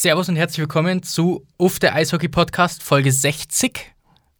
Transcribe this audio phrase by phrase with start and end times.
[0.00, 3.92] Servus und herzlich willkommen zu Uff, der Eishockey-Podcast, Folge 60,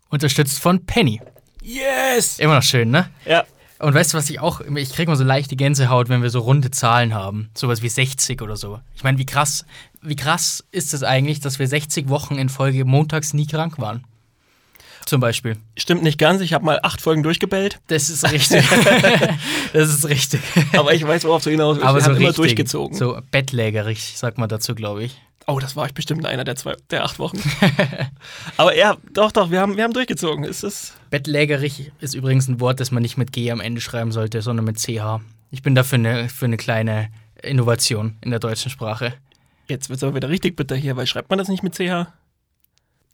[0.08, 1.21] unterstützt von Penny.
[1.61, 2.38] Yes!
[2.38, 3.11] Immer noch schön, ne?
[3.27, 3.45] Ja.
[3.79, 6.41] Und weißt du, was ich auch, ich kriege mal so leichte Gänsehaut, wenn wir so
[6.41, 7.50] runde Zahlen haben.
[7.54, 8.80] Sowas wie 60 oder so.
[8.96, 9.66] Ich meine, wie krass,
[10.00, 14.04] wie krass ist es eigentlich, dass wir 60 Wochen in Folge montags nie krank waren?
[15.04, 15.58] Zum Beispiel.
[15.77, 18.64] Stimmt nicht ganz, ich habe mal acht Folgen durchgebellt, Das ist richtig.
[19.74, 20.40] das ist richtig.
[20.72, 21.86] aber ich weiß, worauf du hinaus willst.
[21.86, 22.96] Aber Wir so haben immer richtig, durchgezogen.
[22.96, 25.21] So bettlägerig, sagt man dazu, glaube ich.
[25.46, 27.40] Oh, das war ich bestimmt in einer der, zwei, der acht Wochen.
[28.57, 30.44] aber ja, doch, doch, wir haben, wir haben durchgezogen.
[30.44, 34.12] Es ist Bettlägerig ist übrigens ein Wort, das man nicht mit G am Ende schreiben
[34.12, 35.20] sollte, sondern mit CH.
[35.50, 37.08] Ich bin dafür eine, für eine kleine
[37.42, 39.14] Innovation in der deutschen Sprache.
[39.69, 42.06] jetzt wird es aber wieder richtig bitter hier, weil schreibt man das nicht mit CH?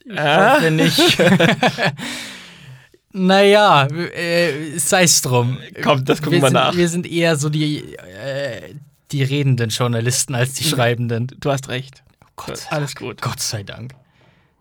[0.05, 1.19] Ich hoffe nicht.
[3.13, 5.59] naja, äh, sei es drum.
[5.83, 6.77] Komm, das gucken wir wir sind, nach.
[6.77, 8.75] Wir sind eher so die, äh,
[9.11, 11.29] die redenden Journalisten als die schreibenden.
[11.41, 12.05] Du hast recht.
[12.37, 13.21] Gott, Alles gut.
[13.23, 13.95] Gott sei Dank.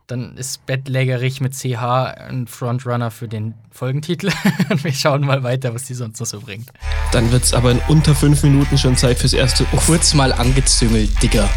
[0.08, 1.82] Dann ist Bettlägerig mit CH
[2.30, 4.32] ein Frontrunner für den Folgentitel.
[4.70, 6.70] Und wir schauen mal weiter, was die sonst noch so bringt.
[7.12, 9.88] Dann wird es aber in unter fünf Minuten schon Zeit fürs erste Uff.
[9.88, 11.50] Kurz mal angezüngelt, Digga.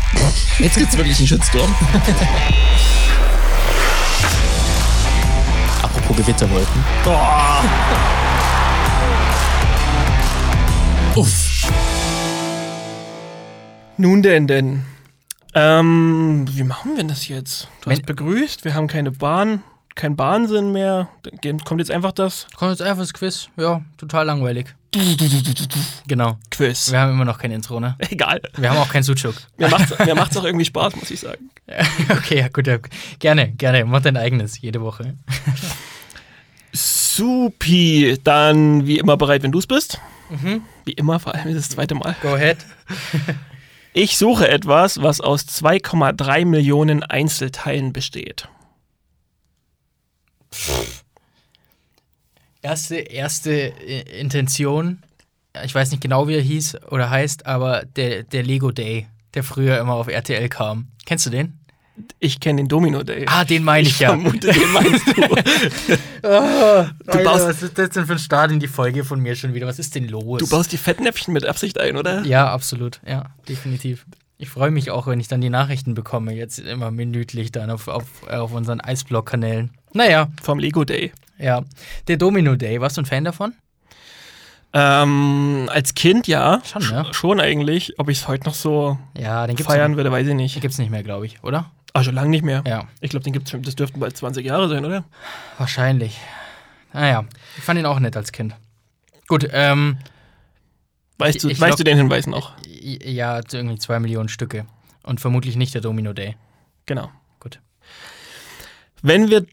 [0.59, 1.75] Jetzt gibt's wirklich einen Shitstorm.
[5.83, 6.85] Apropos Gewitterwolken.
[11.17, 11.71] Uff.
[13.99, 14.85] Nun denn, denn.
[15.55, 17.69] Ähm, wie machen wir das jetzt?
[17.83, 19.63] Du hast begrüßt, wir haben keine Bahn,
[19.95, 21.09] kein Bahnsinn mehr.
[21.43, 23.49] Dann kommt jetzt einfach das Kommt jetzt einfach das Quiz.
[23.57, 24.75] Ja, total langweilig.
[26.07, 26.39] Genau.
[26.51, 26.91] Quiz.
[26.91, 27.97] Wir haben immer noch kein Intro, ne?
[28.11, 28.41] Egal.
[28.57, 29.35] Wir haben auch keinen Suchuk.
[29.59, 31.51] Mir macht's, mir macht's auch irgendwie Spaß, muss ich sagen.
[32.11, 32.67] okay, ja, gut.
[32.67, 32.79] Ja.
[33.19, 33.85] Gerne, gerne.
[33.85, 35.15] Mach dein eigenes jede Woche.
[36.73, 40.01] Supi, dann wie immer bereit, wenn du es bist.
[40.85, 42.15] Wie immer, vor allem das zweite Mal.
[42.23, 42.59] Go ahead.
[44.01, 48.49] Ich suche etwas, was aus 2,3 Millionen Einzelteilen besteht.
[52.63, 55.03] Erste, erste äh, Intention.
[55.65, 59.43] Ich weiß nicht genau, wie er hieß oder heißt, aber der, der Lego Day, der
[59.43, 60.93] früher immer auf RTL kam.
[61.05, 61.58] Kennst du den?
[62.21, 63.25] Ich kenne den Domino Day.
[63.29, 64.09] Ah, den meine ich, ja.
[64.09, 65.13] vermute, den meinst du.
[66.23, 69.55] du baust- was ist das denn für ein Start in die Folge von mir schon
[69.55, 69.67] wieder?
[69.67, 70.39] Was ist denn los?
[70.41, 72.23] Du baust die Fettnäpfchen mit Absicht ein, oder?
[72.25, 73.01] Ja, absolut.
[73.07, 74.05] Ja, definitiv.
[74.37, 77.89] Ich freue mich auch, wenn ich dann die Nachrichten bekomme, jetzt immer minütlich dann auf,
[77.89, 79.71] auf, auf unseren Eisblock-Kanälen.
[79.95, 81.13] Naja, Vom Lego Day.
[81.39, 81.63] ja.
[82.07, 83.55] Der Domino Day, warst du ein Fan davon?
[84.75, 86.61] Ähm, als Kind ja.
[86.71, 87.03] Schon, ja.
[87.03, 87.99] Sch- Schon eigentlich.
[87.99, 90.61] Ob ich es heute noch so Ja, feiern würde, weiß ich den nicht.
[90.61, 91.71] gibt's nicht mehr, glaube ich, oder?
[91.99, 92.63] Ah, schon lange nicht mehr.
[92.67, 95.05] Ja, Ich glaube, den gibt's das dürften bald 20 Jahre sein, oder?
[95.59, 96.19] wahrscheinlich.
[96.93, 97.25] Naja,
[97.57, 98.55] ich fand ihn auch nett als Kind.
[99.27, 99.99] Gut, ähm,
[101.19, 102.55] Weißt du, weißt glaub- du den Hinweis noch?
[102.67, 104.67] ja, irgendwie zwei Millionen Stücke.
[105.03, 106.37] Und vermutlich nicht der Domino Day.
[106.87, 107.11] Genau.
[107.41, 107.61] Gut.
[109.03, 109.47] Wenn wir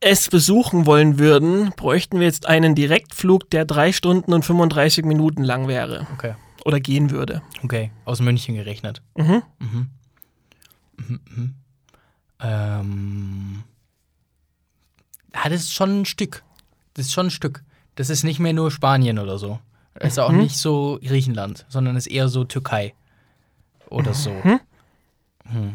[0.00, 5.42] es besuchen wollen würden, bräuchten wir jetzt einen Direktflug, der drei Stunden und 35 Minuten
[5.42, 6.06] lang wäre.
[6.14, 6.34] Okay.
[6.64, 7.42] Oder gehen würde.
[7.62, 9.00] Okay, aus München gerechnet.
[9.16, 9.42] Mhm.
[9.58, 9.88] Mhm.
[10.96, 11.54] Mhm.
[12.40, 13.62] Ähm.
[15.34, 16.42] Ja, das ist schon ein Stück.
[16.94, 17.62] Das ist schon ein Stück.
[17.94, 19.58] Das ist nicht mehr nur Spanien oder so.
[19.94, 20.38] Das ist auch Mhm.
[20.38, 22.94] nicht so Griechenland, sondern ist eher so Türkei.
[23.88, 24.30] Oder so.
[24.30, 24.60] Mhm.
[25.48, 25.74] Hm.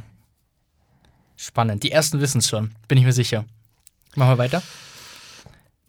[1.38, 1.84] Spannend.
[1.84, 3.46] Die ersten wissen es schon, bin ich mir sicher.
[4.16, 4.62] Machen wir weiter?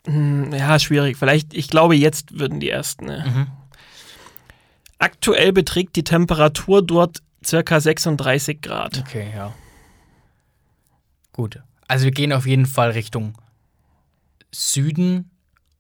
[0.07, 1.17] Hm, Ja, schwierig.
[1.17, 3.07] Vielleicht, ich glaube, jetzt würden die ersten.
[3.07, 3.25] Ne?
[3.27, 3.47] Mhm.
[4.99, 8.99] Aktuell beträgt die Temperatur dort circa 36 Grad.
[8.99, 9.53] Okay, ja.
[11.33, 11.61] Gut.
[11.89, 13.35] Also wir gehen auf jeden Fall Richtung
[14.51, 15.31] Süden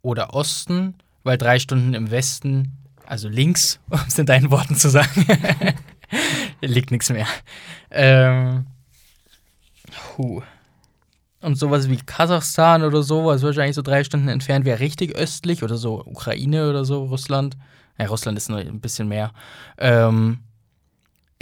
[0.02, 4.88] oder Osten, weil drei Stunden im Westen, also links, um es in deinen Worten zu
[4.88, 5.26] sagen,
[6.60, 7.26] liegt nichts mehr.
[7.90, 8.66] Ähm,
[10.16, 10.42] hu.
[11.40, 15.62] Und sowas wie Kasachstan oder so, was wahrscheinlich so drei Stunden entfernt wäre, richtig östlich
[15.62, 17.56] oder so Ukraine oder so, Russland.
[17.98, 19.32] Ja, Russland ist nur ein bisschen mehr.
[19.76, 20.38] Ähm,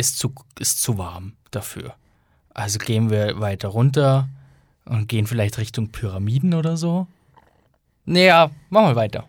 [0.00, 1.94] ist zu, ist zu warm dafür.
[2.52, 4.29] Also gehen wir weiter runter
[4.85, 7.06] und gehen vielleicht Richtung Pyramiden oder so.
[8.06, 9.25] Naja, machen wir weiter.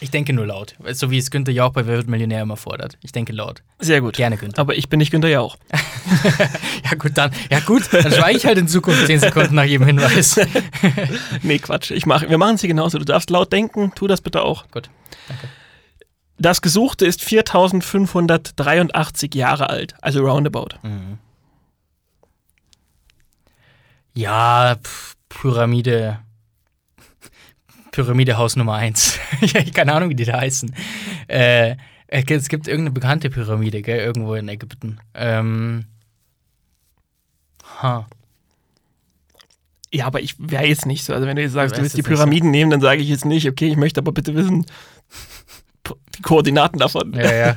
[0.00, 0.76] Ich denke nur laut.
[0.92, 2.96] So wie es Günther Jauch bei Wer wird Millionär immer fordert.
[3.02, 3.62] Ich denke laut.
[3.80, 4.14] Sehr gut.
[4.14, 4.60] Gerne, Günther.
[4.60, 5.56] Aber ich bin nicht Günther Jauch.
[6.90, 7.32] Ja, gut, dann.
[7.50, 10.40] Ja, gut, dann schweige ich halt in Zukunft 10 Sekunden nach jedem Hinweis.
[11.42, 11.90] Nee, Quatsch.
[11.90, 12.98] Ich mach, wir machen es hier genauso.
[12.98, 13.92] Du darfst laut denken.
[13.94, 14.70] Tu das bitte auch.
[14.70, 14.88] Gut.
[16.38, 19.94] Das Gesuchte ist 4583 Jahre alt.
[20.00, 20.68] Also roundabout.
[24.14, 26.20] Ja, pf, Pyramide.
[27.90, 29.18] Pyramide Haus Nummer 1.
[29.40, 30.72] ich hab keine Ahnung, wie die da heißen.
[31.26, 31.74] Äh,
[32.06, 35.00] Es gibt irgendeine bekannte Pyramide, gell, irgendwo in Ägypten.
[35.14, 35.86] Ähm.
[37.82, 38.06] Ha.
[39.92, 41.14] Ja, aber ich wäre jetzt nicht so.
[41.14, 43.48] Also wenn du jetzt sagst, Du willst die Pyramiden nehmen, dann sage ich jetzt nicht,
[43.48, 44.66] okay, ich möchte aber bitte wissen
[46.18, 47.12] die Koordinaten davon.
[47.14, 47.56] Ja, ja.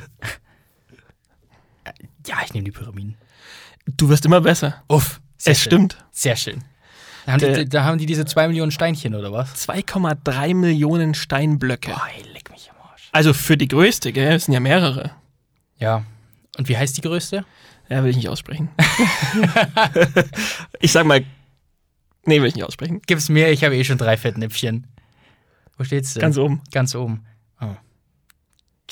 [2.26, 3.16] ja, ich nehme die Pyramiden.
[3.86, 4.82] Du wirst immer besser.
[4.88, 5.20] Uff.
[5.44, 5.70] Es schön.
[5.70, 6.04] stimmt.
[6.12, 6.62] Sehr schön.
[7.26, 9.68] Da haben, die, da haben die diese zwei Millionen Steinchen, oder was?
[9.68, 11.90] 2,3 Millionen Steinblöcke.
[11.92, 13.08] Boah, ey, leck mich am Arsch.
[13.12, 14.32] Also für die größte, gell?
[14.32, 15.12] Es sind ja mehrere.
[15.78, 16.04] Ja.
[16.58, 17.44] Und wie heißt die größte?
[17.88, 18.70] Ja, will ich nicht aussprechen.
[20.80, 21.24] ich sag mal,
[22.24, 23.02] nee, will ich nicht aussprechen.
[23.06, 24.86] Gib's mir, ich habe eh schon drei Fettnäpfchen.
[25.76, 26.20] Wo steht's denn?
[26.20, 26.62] Ganz oben.
[26.72, 27.24] Ganz oben.
[27.60, 27.76] Oh.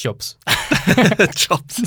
[0.03, 0.39] Jobs.
[1.37, 1.83] Jobs.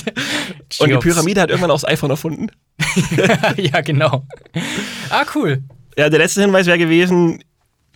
[0.80, 0.98] Und die.
[0.98, 2.52] Pyramide hat irgendwann auch das iPhone erfunden.
[3.58, 4.26] ja, genau.
[5.10, 5.64] Ah, cool.
[5.98, 7.44] Ja, der letzte Hinweis wäre gewesen,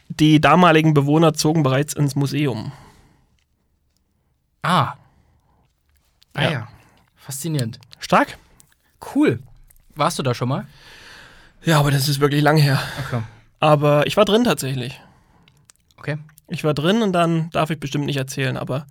[0.10, 2.72] die damaligen Bewohner zogen bereits ins Museum.
[4.64, 4.96] Ah.
[6.34, 6.52] Ah Ja.
[6.52, 6.68] ja.
[7.16, 7.80] Faszinierend.
[8.00, 8.38] Stark?
[9.14, 9.40] Cool.
[9.96, 10.66] Warst du da schon mal?
[11.64, 12.82] Ja, aber das ist wirklich lang her.
[13.06, 13.22] Okay.
[13.60, 15.00] Aber ich war drin tatsächlich.
[15.98, 16.18] Okay.
[16.48, 18.86] Ich war drin und dann darf ich bestimmt nicht erzählen, aber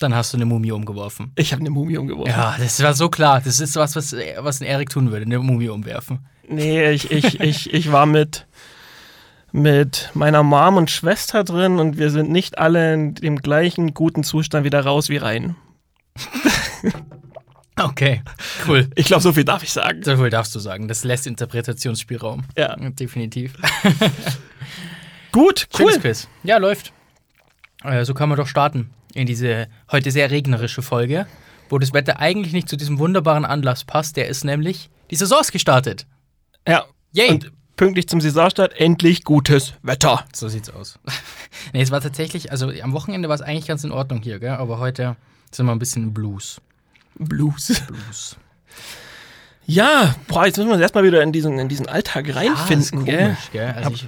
[0.00, 1.32] Dann hast du eine Mumie umgeworfen.
[1.36, 2.30] ich habe eine Mumie umgeworfen.
[2.30, 3.40] Ja, das war so klar.
[3.40, 6.26] Das ist was, was, was ein Erik tun würde, eine Mumie umwerfen.
[6.48, 8.46] Nee, ich, ich, ich, ich war mit,
[9.52, 14.24] mit meiner Mom und Schwester drin und wir sind nicht alle in dem gleichen guten
[14.24, 15.56] Zustand wieder raus wie rein.
[17.76, 18.22] Okay,
[18.68, 18.88] cool.
[18.94, 20.00] Ich glaube, so viel darf ich sagen.
[20.04, 20.86] So viel darfst du sagen.
[20.86, 22.44] Das lässt Interpretationsspielraum.
[22.56, 22.76] Ja.
[22.76, 23.54] Definitiv.
[25.32, 26.00] Gut, Schönes cool.
[26.00, 26.28] Quiz.
[26.44, 26.92] Ja, läuft.
[27.82, 31.26] Äh, so kann man doch starten in diese heute sehr regnerische Folge,
[31.68, 34.16] wo das Wetter eigentlich nicht zu diesem wunderbaren Anlass passt.
[34.16, 36.06] Der ist nämlich, die Saison ist gestartet.
[36.66, 36.84] Ja.
[37.12, 37.30] Yay!
[37.30, 40.24] Und pünktlich zum Saisonstart endlich gutes Wetter.
[40.32, 40.98] So sieht's aus.
[41.72, 44.50] nee, es war tatsächlich, also am Wochenende war es eigentlich ganz in Ordnung hier, gell?
[44.50, 45.16] aber heute
[45.50, 46.60] sind wir ein bisschen Blues.
[47.16, 47.82] Blues.
[47.86, 48.36] Blues.
[49.66, 53.18] Ja, boah, jetzt müssen wir uns erstmal wieder in diesen, in diesen Alltag reinfinden, gell?
[53.28, 53.72] komisch, gell?
[53.76, 54.06] Also ich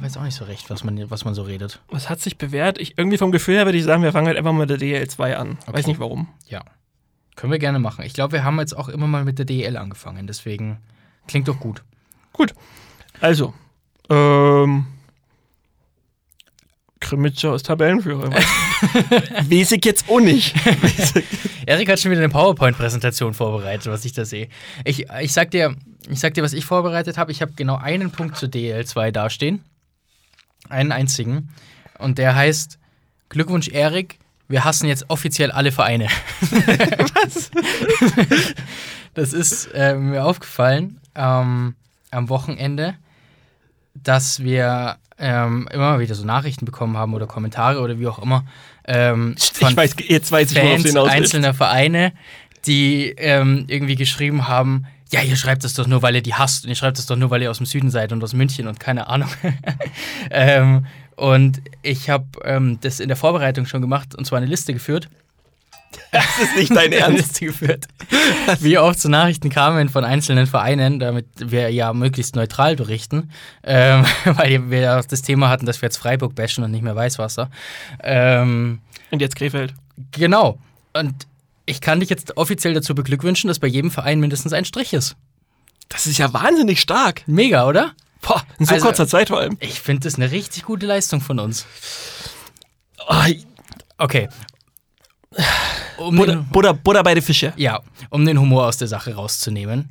[0.00, 1.80] weiß auch nicht so recht, was man, was man so redet.
[1.90, 2.78] Was hat sich bewährt?
[2.78, 4.78] Ich, irgendwie vom Gefühl her würde ich sagen, wir fangen halt einfach mal mit der
[4.78, 5.58] DL2 an.
[5.66, 5.86] Weiß Okay.
[5.88, 6.28] nicht warum.
[6.46, 6.62] Ja.
[7.36, 8.04] Können wir gerne machen.
[8.04, 10.78] Ich glaube, wir haben jetzt auch immer mal mit der DL angefangen, deswegen
[11.26, 11.82] klingt doch gut.
[12.32, 12.54] Gut.
[13.20, 13.54] Also,
[14.10, 14.86] ähm.
[17.00, 18.30] Krimitschau ist Tabellenführer.
[19.50, 20.54] Weiß ich jetzt auch nicht.
[21.66, 24.48] Erik hat schon wieder eine PowerPoint-Präsentation vorbereitet, was ich da sehe.
[24.84, 25.74] Ich, ich, sag dir,
[26.08, 27.32] ich sag dir, was ich vorbereitet habe.
[27.32, 29.64] Ich habe genau einen Punkt zur DL2 dastehen.
[30.68, 31.50] Einen einzigen.
[31.98, 32.78] Und der heißt:
[33.28, 34.18] Glückwunsch, Erik.
[34.50, 36.08] Wir hassen jetzt offiziell alle Vereine.
[36.40, 37.50] was?
[39.12, 41.74] das ist äh, mir aufgefallen ähm,
[42.10, 42.94] am Wochenende,
[44.02, 48.20] dass wir ähm, immer mal wieder so Nachrichten bekommen haben oder Kommentare oder wie auch
[48.20, 48.44] immer.
[48.84, 51.08] Ähm, ich weiß, jetzt weiß ich, worauf Fans willst.
[51.08, 52.12] einzelner Vereine,
[52.66, 56.64] die ähm, irgendwie geschrieben haben, ja, ihr schreibt das doch nur, weil ihr die hasst
[56.64, 58.68] und ihr schreibt das doch nur, weil ihr aus dem Süden seid und aus München
[58.68, 59.30] und keine Ahnung.
[60.30, 60.86] ähm,
[61.16, 65.08] und ich habe ähm, das in der Vorbereitung schon gemacht und zwar eine Liste geführt.
[66.10, 67.38] Das ist nicht dein Ernst.
[67.40, 67.86] Geführt.
[68.60, 73.30] Wie oft so Nachrichten kamen von einzelnen Vereinen, damit wir ja möglichst neutral berichten,
[73.62, 76.96] ähm, weil wir ja das Thema hatten, dass wir jetzt Freiburg bashen und nicht mehr
[76.96, 77.50] Weißwasser.
[78.02, 78.80] Ähm,
[79.10, 79.74] Und jetzt Krefeld.
[80.12, 80.58] Genau.
[80.94, 81.26] Und
[81.66, 85.16] ich kann dich jetzt offiziell dazu beglückwünschen, dass bei jedem Verein mindestens ein Strich ist.
[85.90, 87.22] Das ist ja wahnsinnig stark.
[87.26, 87.92] Mega, oder?
[88.22, 89.56] Boah, in so Also- kurzer Zeit vor allem.
[89.60, 91.66] Ich finde das eine richtig gute Leistung von uns.
[93.08, 93.14] Oh,
[94.00, 94.28] Okay.
[95.98, 97.52] Um Butter, den, Butter, Butter bei den Fische.
[97.56, 97.80] ja,
[98.10, 99.88] um den Humor aus der Sache rauszunehmen.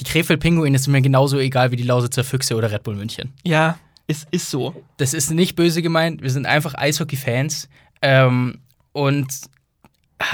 [0.00, 3.34] Die Krefeld-Pinguine sind mir genauso egal wie die Lausitzer Füchse oder Red Bull München.
[3.44, 4.74] Ja, es ist so.
[4.96, 6.22] Das ist nicht böse gemeint.
[6.22, 7.68] Wir sind einfach Eishockey-Fans.
[8.00, 8.60] Ähm,
[8.92, 9.28] und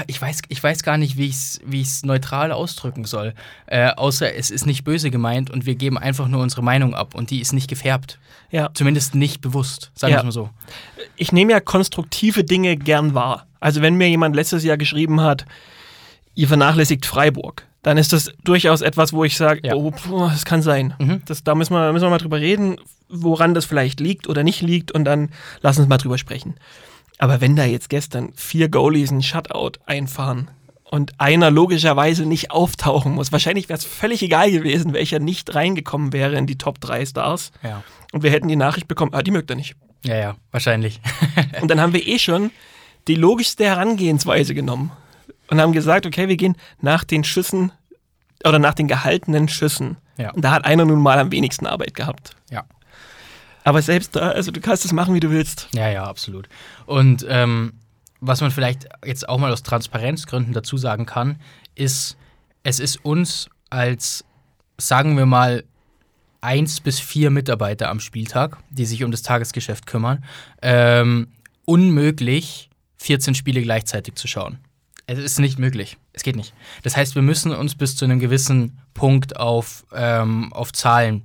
[0.07, 3.33] ich weiß, ich weiß gar nicht, wie ich es wie ich's neutral ausdrücken soll.
[3.67, 7.13] Äh, außer es ist nicht böse gemeint und wir geben einfach nur unsere Meinung ab
[7.15, 8.17] und die ist nicht gefärbt.
[8.51, 8.69] Ja.
[8.73, 10.19] Zumindest nicht bewusst, sagen wir Ja.
[10.19, 10.49] es mal so.
[11.17, 13.45] Ich nehme ja konstruktive Dinge gern wahr.
[13.59, 15.45] Also wenn mir jemand letztes Jahr geschrieben hat,
[16.35, 19.75] ihr vernachlässigt Freiburg, dann ist das durchaus etwas, wo ich sage, Ja.
[19.75, 20.93] oh, puh, das kann sein.
[20.99, 21.21] Mhm.
[21.25, 22.77] Das, da müssen wir, müssen wir mal drüber reden,
[23.09, 25.29] woran das vielleicht liegt oder nicht liegt und dann
[25.61, 26.55] lass uns mal drüber sprechen.
[27.17, 30.49] Aber wenn da jetzt gestern vier Goalies ein Shutout einfahren
[30.83, 36.13] und einer logischerweise nicht auftauchen muss, wahrscheinlich wäre es völlig egal gewesen, welcher nicht reingekommen
[36.13, 37.83] wäre in die Top 3 Stars Ja.
[38.11, 39.75] und wir hätten die Nachricht bekommen, ah, die mögt er nicht.
[40.03, 41.01] Ja, ja, wahrscheinlich.
[41.61, 42.51] Und dann haben wir eh schon
[43.07, 44.91] die logischste Herangehensweise genommen
[45.49, 47.71] und haben gesagt, okay, wir gehen nach den Schüssen
[48.43, 49.97] oder nach den gehaltenen Schüssen.
[50.17, 50.29] Ja.
[50.31, 52.35] Und da hat einer nun mal am wenigsten Arbeit gehabt.
[52.51, 52.65] ja.
[53.65, 55.67] Aber selbst da, also du kannst es machen, wie du willst.
[55.73, 56.47] Ja, ja, absolut.
[56.85, 57.73] Und ähm,
[58.21, 61.39] was man vielleicht jetzt auch mal aus Transparenzgründen dazu sagen kann,
[61.73, 62.15] ist,
[62.63, 64.23] es ist uns als,
[64.77, 65.63] sagen wir mal,
[66.41, 70.23] eins bis vier Mitarbeiter am Spieltag, die sich um das Tagesgeschäft kümmern,
[70.61, 71.29] ähm,
[71.65, 74.59] unmöglich, 14 Spiele gleichzeitig zu schauen.
[75.07, 75.97] Es ist nicht möglich.
[76.13, 76.53] Es geht nicht.
[76.83, 81.23] Das heißt, wir müssen uns bis zu einem gewissen Punkt auf, ähm, auf Zahlen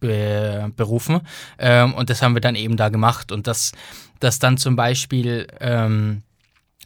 [0.00, 1.20] be berufen.
[1.58, 3.32] Ähm, und das haben wir dann eben da gemacht.
[3.32, 3.72] Und dass,
[4.20, 6.22] dass dann zum Beispiel ähm,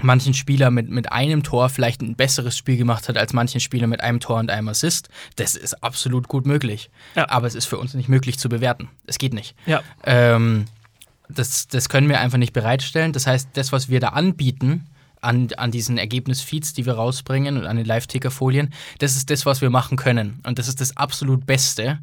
[0.02, 3.86] manchen Spieler mit, mit einem Tor vielleicht ein besseres Spiel gemacht hat als manchen Spieler
[3.86, 6.90] mit einem Tor und einem Assist, das ist absolut gut möglich.
[7.14, 7.28] Ja.
[7.30, 8.88] Aber es ist für uns nicht möglich zu bewerten.
[9.06, 9.54] Es geht nicht.
[9.66, 9.82] Ja.
[10.04, 10.66] Ähm,
[11.28, 13.12] das, das können wir einfach nicht bereitstellen.
[13.12, 14.86] Das heißt, das, was wir da anbieten,
[15.20, 19.60] an, an diesen Ergebnisfeeds, die wir rausbringen und an den Live-Ticker-Folien, das ist das, was
[19.60, 20.40] wir machen können.
[20.46, 21.98] Und das ist das absolut Beste,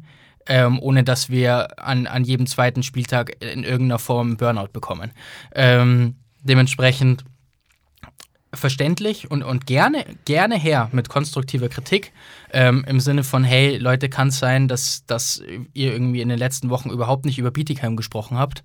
[0.48, 5.10] ähm, ohne dass wir an, an jedem zweiten Spieltag in irgendeiner Form Burnout bekommen.
[5.54, 7.24] Ähm, dementsprechend
[8.54, 12.12] verständlich und, und gerne, gerne her mit konstruktiver Kritik.
[12.52, 15.42] Ähm, Im Sinne von, hey, Leute, kann es sein, dass, dass
[15.74, 18.62] ihr irgendwie in den letzten Wochen überhaupt nicht über Bietigheim gesprochen habt.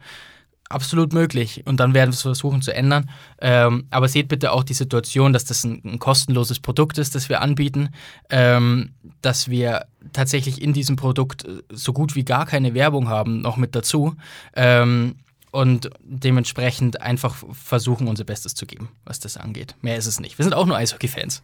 [0.72, 1.63] Absolut möglich.
[1.66, 3.10] Und dann werden wir es versuchen zu ändern.
[3.40, 7.30] Ähm, aber seht bitte auch die Situation, dass das ein, ein kostenloses Produkt ist, das
[7.30, 7.90] wir anbieten.
[8.30, 13.42] Ähm, dass wir tatsächlich in diesem Produkt äh, so gut wie gar keine Werbung haben,
[13.42, 14.16] noch mit dazu.
[14.56, 15.16] Ähm,
[15.51, 19.75] und dementsprechend einfach versuchen, unser Bestes zu geben, was das angeht.
[19.82, 20.38] Mehr ist es nicht.
[20.38, 21.44] Wir sind auch nur Eishockey-Fans.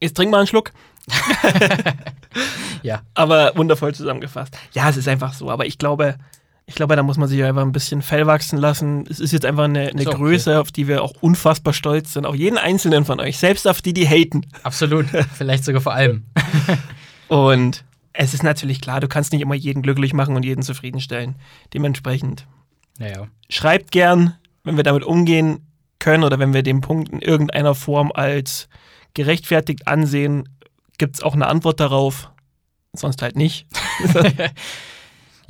[0.00, 0.72] Jetzt trink mal einen Schluck.
[2.82, 3.02] Ja.
[3.14, 4.56] Aber wundervoll zusammengefasst.
[4.72, 5.50] Ja, es ist einfach so.
[5.50, 6.16] Aber ich glaube,
[6.70, 9.04] ich glaube, da muss man sich einfach ein bisschen Fell wachsen lassen.
[9.10, 12.24] Es ist jetzt einfach eine, eine auch Größe, auf die wir auch unfassbar stolz sind.
[12.24, 13.38] Auch jeden einzelnen von euch.
[13.38, 14.46] Selbst auf die, die haten.
[14.62, 15.06] Absolut.
[15.34, 16.26] Vielleicht sogar vor allem.
[17.26, 21.34] Und es ist natürlich klar, du kannst nicht immer jeden glücklich machen und jeden zufriedenstellen.
[21.74, 22.46] Dementsprechend
[23.00, 23.26] Naja.
[23.48, 25.66] schreibt gern, wenn wir damit umgehen
[25.98, 28.68] können oder wenn wir den Punkt in irgendeiner Form als
[29.14, 30.48] gerechtfertigt ansehen,
[30.98, 32.30] gibt es auch eine Antwort darauf.
[32.92, 33.66] Sonst halt nicht.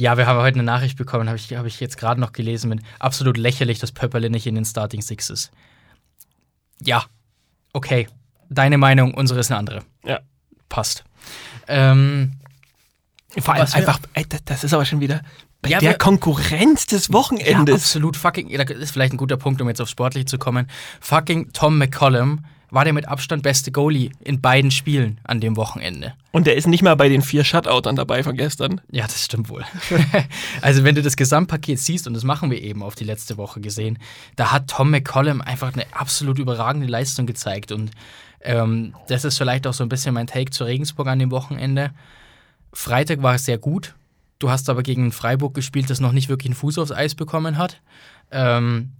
[0.00, 2.71] Ja, wir haben heute eine Nachricht bekommen, habe ich, hab ich jetzt gerade noch gelesen,
[2.71, 5.50] mit absolut lächerlich, dass Pöpperle nicht in den Starting Six ist.
[6.80, 7.04] Ja,
[7.75, 8.09] okay.
[8.49, 9.83] Deine Meinung, unsere ist eine andere.
[10.02, 10.21] Ja.
[10.71, 11.04] Passt.
[11.69, 12.33] Ähm,
[13.40, 15.21] Vor allem einfach, ey, das, ist aber schon wieder
[15.61, 17.75] bei Ja, der Konkurrenz des ja, Wochenendes.
[17.75, 20.66] absolut fucking, ja, das ist vielleicht ein guter Punkt, um jetzt auf sportlich zu kommen.
[21.00, 26.14] Fucking Tom McCollum war der mit Abstand beste Goalie in beiden Spielen an dem Wochenende.
[26.32, 28.80] Und der ist nicht mal bei den vier Shutoutern dabei von gestern.
[28.90, 29.64] Ja, das stimmt wohl.
[30.62, 33.60] also, wenn du das Gesamtpaket siehst, und das machen wir eben auf die letzte Woche
[33.60, 33.98] gesehen,
[34.36, 37.72] da hat Tom McCollum einfach eine absolut überragende Leistung gezeigt.
[37.72, 37.90] Und
[38.40, 41.90] ähm, das ist vielleicht auch so ein bisschen mein Take zu Regensburg an dem Wochenende.
[42.72, 43.94] Freitag war es sehr gut.
[44.38, 47.58] Du hast aber gegen Freiburg gespielt, das noch nicht wirklich einen Fuß aufs Eis bekommen
[47.58, 47.80] hat.
[48.30, 48.92] Ähm,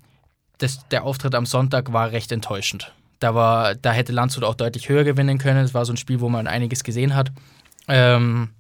[0.59, 2.93] das, der Auftritt am Sonntag war recht enttäuschend.
[3.21, 5.65] Da, war, da hätte Landshut auch deutlich höher gewinnen können.
[5.65, 7.31] Es war so ein Spiel, wo man einiges gesehen hat.
[7.87, 8.51] Ähm,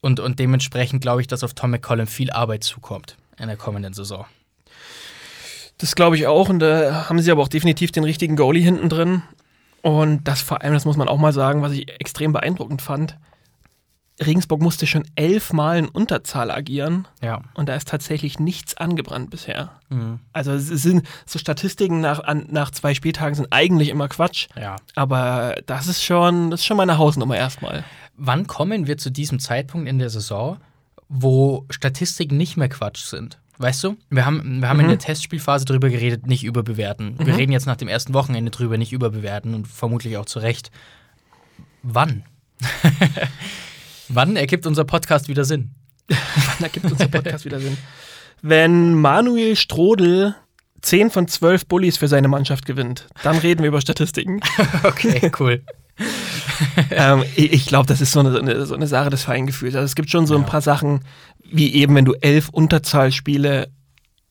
[0.00, 3.92] und, und dementsprechend glaube ich, dass auf Tom McCollum viel Arbeit zukommt in der kommenden
[3.92, 4.26] Saison.
[5.78, 6.48] Das glaube ich auch.
[6.48, 9.22] Und da haben sie aber auch definitiv den richtigen Goalie hinten drin.
[9.82, 13.16] Und das vor allem, das muss man auch mal sagen, was ich extrem beeindruckend fand.
[14.24, 17.42] Regensburg musste schon elfmal in Unterzahl agieren Ja.
[17.54, 19.70] und da ist tatsächlich nichts angebrannt bisher.
[19.88, 20.20] Mhm.
[20.32, 24.76] Also es sind so Statistiken nach, an, nach zwei Spieltagen sind eigentlich immer Quatsch, ja.
[24.94, 27.84] aber das ist schon, das ist schon meine Hausnummer erstmal.
[28.16, 30.58] Wann kommen wir zu diesem Zeitpunkt in der Saison,
[31.08, 33.38] wo Statistiken nicht mehr Quatsch sind?
[33.58, 37.18] Weißt du, wir haben, wir haben in der Testspielphase drüber geredet, nicht überbewerten.
[37.18, 40.70] Wir reden jetzt nach dem ersten Wochenende drüber, nicht überbewerten und vermutlich auch zu Recht.
[41.82, 42.24] Wann?
[44.12, 45.70] Wann ergibt unser Podcast wieder Sinn?
[46.60, 47.78] Da gibt unser Podcast wieder Sinn.
[48.42, 50.34] Wenn Manuel Strodel
[50.82, 54.40] 10 von 12 Bullies für seine Mannschaft gewinnt, dann reden wir über Statistiken.
[54.82, 55.62] Okay, cool.
[56.90, 59.74] ähm, ich ich glaube, das ist so eine, so eine, Sache des Feingefühls.
[59.74, 60.46] Also es gibt schon so ein Ja.
[60.48, 61.04] paar Sachen,
[61.50, 63.68] wie eben, wenn du elf Unterzahlspiele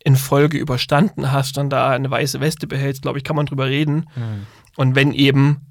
[0.03, 3.67] in Folge überstanden hast und da eine weiße Weste behältst, glaube ich, kann man drüber
[3.67, 4.07] reden.
[4.75, 5.68] Und wenn eben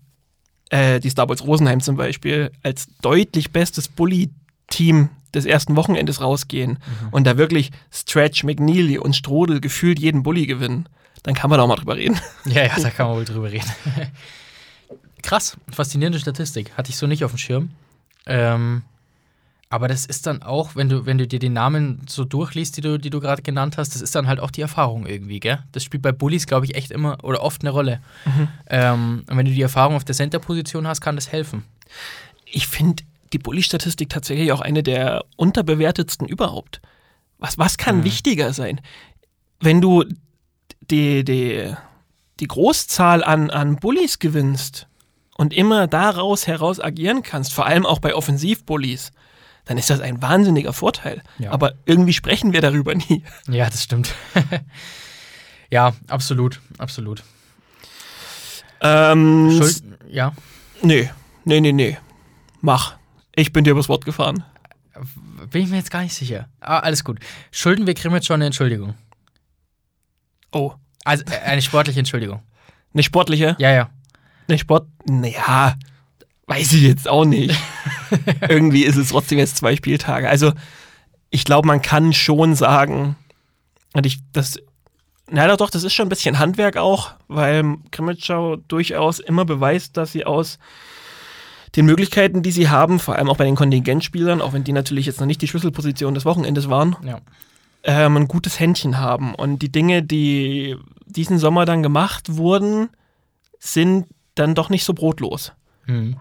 [0.71, 6.79] äh, die Starboys Rosenheim zum Beispiel als deutlich bestes Bully-Team des ersten Wochenendes rausgehen
[7.11, 10.89] und da wirklich Stretch, McNeely und Strodel gefühlt jeden Bully gewinnen,
[11.23, 12.19] dann kann man da auch mal drüber reden.
[12.47, 13.71] Ja, ja, da kann man wohl drüber reden.
[15.23, 16.73] Krass, faszinierende Statistik.
[16.77, 17.71] Hatte ich so nicht auf dem Schirm.
[18.27, 18.83] Ähm,
[19.71, 22.81] aber das ist dann auch, wenn du, wenn du dir die Namen so durchliest, die
[22.81, 25.59] du, die du gerade genannt hast, das ist dann halt auch die Erfahrung irgendwie, gell?
[25.73, 28.01] Das spielt bei Bullies, glaube ich, echt immer oder oft eine Rolle.
[28.69, 31.65] Ähm, und wenn du die Erfahrung auf der Center-Position hast, kann das helfen.
[32.47, 33.03] Ich finde
[33.35, 36.81] die Bully-Statistik tatsächlich auch eine der unterbewertetsten überhaupt.
[37.39, 38.05] Was, was kann Mhm.
[38.05, 38.81] wichtiger sein?
[39.61, 40.05] Wenn du
[40.91, 41.75] die, die,
[42.41, 44.87] die Großzahl an, an Bullies gewinnst
[45.37, 49.13] und immer daraus heraus agieren kannst, vor allem auch bei Offensivbullies,
[49.69, 51.23] dann ist das ein wahnsinniger Vorteil.
[51.39, 51.53] Ja.
[51.53, 53.23] Aber irgendwie sprechen wir darüber nie.
[53.49, 54.15] Ja, das stimmt.
[55.71, 57.23] ja, absolut, absolut.
[58.81, 60.33] Ähm, Schuld, ja,
[60.83, 61.11] nee,
[61.45, 61.99] nee, nee, nee.
[62.61, 62.97] Mach.
[63.35, 64.43] Ich bin dir übers Wort gefahren.
[65.51, 66.49] bin ich mir jetzt gar nicht sicher.
[66.61, 67.19] Aber alles gut.
[67.51, 68.95] Schulden wir Krimitsch schon eine Entschuldigung?
[70.51, 70.73] Oh.
[71.05, 72.43] Also äh, eine sportliche Entschuldigung.
[72.95, 73.55] Eine sportliche?
[73.59, 73.91] Ja, ja.
[74.49, 74.89] Eine Sport.
[75.05, 75.77] Naja,
[76.49, 77.55] weiß ich jetzt auch nicht.
[78.49, 80.29] Irgendwie ist es trotzdem jetzt zwei Spieltage.
[80.29, 80.53] Also,
[81.31, 83.17] ich glaube, man kann schon sagen,
[83.93, 84.59] und ich, das,
[85.31, 90.13] na doch, das ist schon ein bisschen Handwerk auch, weil Grimmitschau durchaus immer beweist, dass
[90.13, 90.59] sie aus
[91.77, 95.05] den Möglichkeiten, die sie haben, vor allem auch bei den Kontingentspielern, auch wenn die natürlich
[95.05, 97.21] jetzt noch nicht die Schlüsselposition des Wochenendes waren, ja.
[97.85, 99.35] ähm, ein gutes Händchen haben.
[99.35, 102.89] Und die Dinge, die diesen Sommer dann gemacht wurden,
[103.59, 105.53] sind dann doch nicht so brotlos.
[105.87, 106.17] Mhm.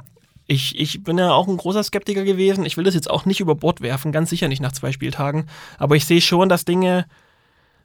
[0.48, 2.66] Ich, ich bin ja auch ein großer Skeptiker gewesen.
[2.66, 5.48] Ich will das jetzt auch nicht über Bord werfen, ganz sicher nicht nach zwei Spieltagen.
[5.78, 7.06] Aber ich sehe schon, dass Dinge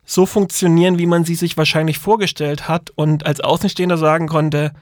[0.05, 4.73] so funktionieren, wie man sie sich wahrscheinlich vorgestellt hat und als Außenstehender sagen konnte,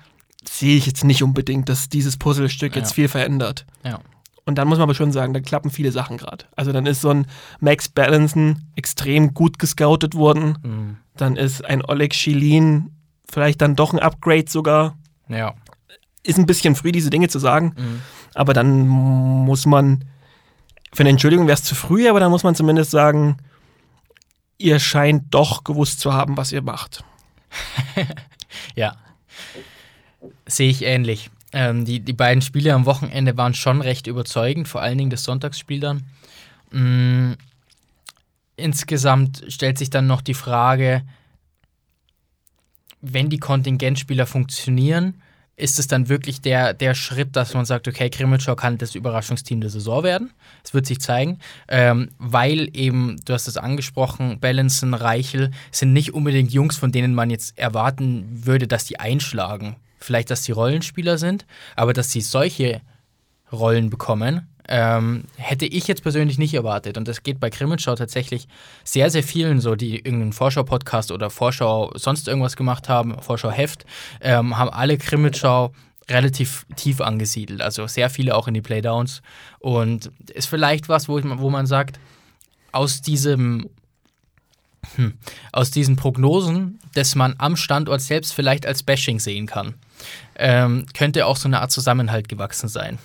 [0.49, 2.95] sehe ich jetzt nicht unbedingt, dass dieses Puzzlestück jetzt Ja.
[2.95, 3.67] viel verändert.
[3.85, 4.01] Ja.
[4.47, 6.47] Und dann muss man aber schon sagen, da klappen viele Sachen gerade.
[6.57, 7.27] Also dann ist so ein
[7.61, 10.59] Max Balanson extrem gut gescoutet worden.
[10.63, 10.97] Mhm.
[11.17, 12.91] Dann ist ein Oleg Schilin
[13.31, 14.97] vielleicht dann doch ein Upgrade sogar.
[15.29, 15.55] Ja.
[16.23, 17.75] Ist ein bisschen früh, diese Dinge zu sagen.
[17.77, 18.03] Mhm.
[18.35, 20.05] Aber dann muss man,
[20.93, 23.39] für eine Entschuldigung wäre es zu früh, aber dann muss man zumindest sagen,
[24.59, 27.05] ihr scheint doch gewusst zu haben, was ihr macht.
[28.75, 28.97] Ja.
[30.47, 31.31] Sehe ich ähnlich.
[31.53, 35.25] Ähm, die, die beiden Spiele am Wochenende waren schon recht überzeugend, vor allen Dingen das
[35.25, 36.05] Sonntagsspiel dann.
[36.71, 37.33] Mm,
[38.57, 41.03] insgesamt stellt sich dann noch die Frage,
[43.01, 45.23] wenn die Kontingentspieler funktionieren,
[45.61, 49.61] ist es dann wirklich der, der Schritt, dass man sagt, okay, Krimitschau kann das Überraschungsteam
[49.61, 50.31] der Saison werden?
[50.65, 56.15] Es wird sich zeigen, ähm, weil eben, du hast es angesprochen, Balanson, Reichel sind nicht
[56.15, 59.77] unbedingt Jungs, von denen man jetzt erwarten würde, dass die einschlagen.
[59.99, 61.47] Vielleicht, dass sie Rollenspieler sind,
[61.77, 62.81] aber dass sie solche
[63.53, 66.97] Rollen bekommen, ähm, hätte ich jetzt persönlich nicht erwartet.
[66.99, 68.49] Und das geht bei Krimitschau tatsächlich
[68.85, 73.85] sehr, sehr vielen so, die irgendeinen Vorschau-Podcast oder Vorschau sonst irgendwas gemacht haben, Vorschau-Heft,
[74.21, 75.73] ähm, haben alle Krimitschau
[76.09, 77.61] relativ tief angesiedelt.
[77.61, 79.23] Also sehr viele auch in die Playdowns.
[79.59, 81.99] Und ist vielleicht was, wo, ich, wo man sagt,
[82.73, 83.69] aus diesem
[84.97, 85.15] hm,
[85.53, 89.75] aus diesen Prognosen, dass man am Standort selbst vielleicht als Bashing sehen kann,
[90.37, 92.99] ähm, könnte auch so eine Art Zusammenhalt gewachsen sein.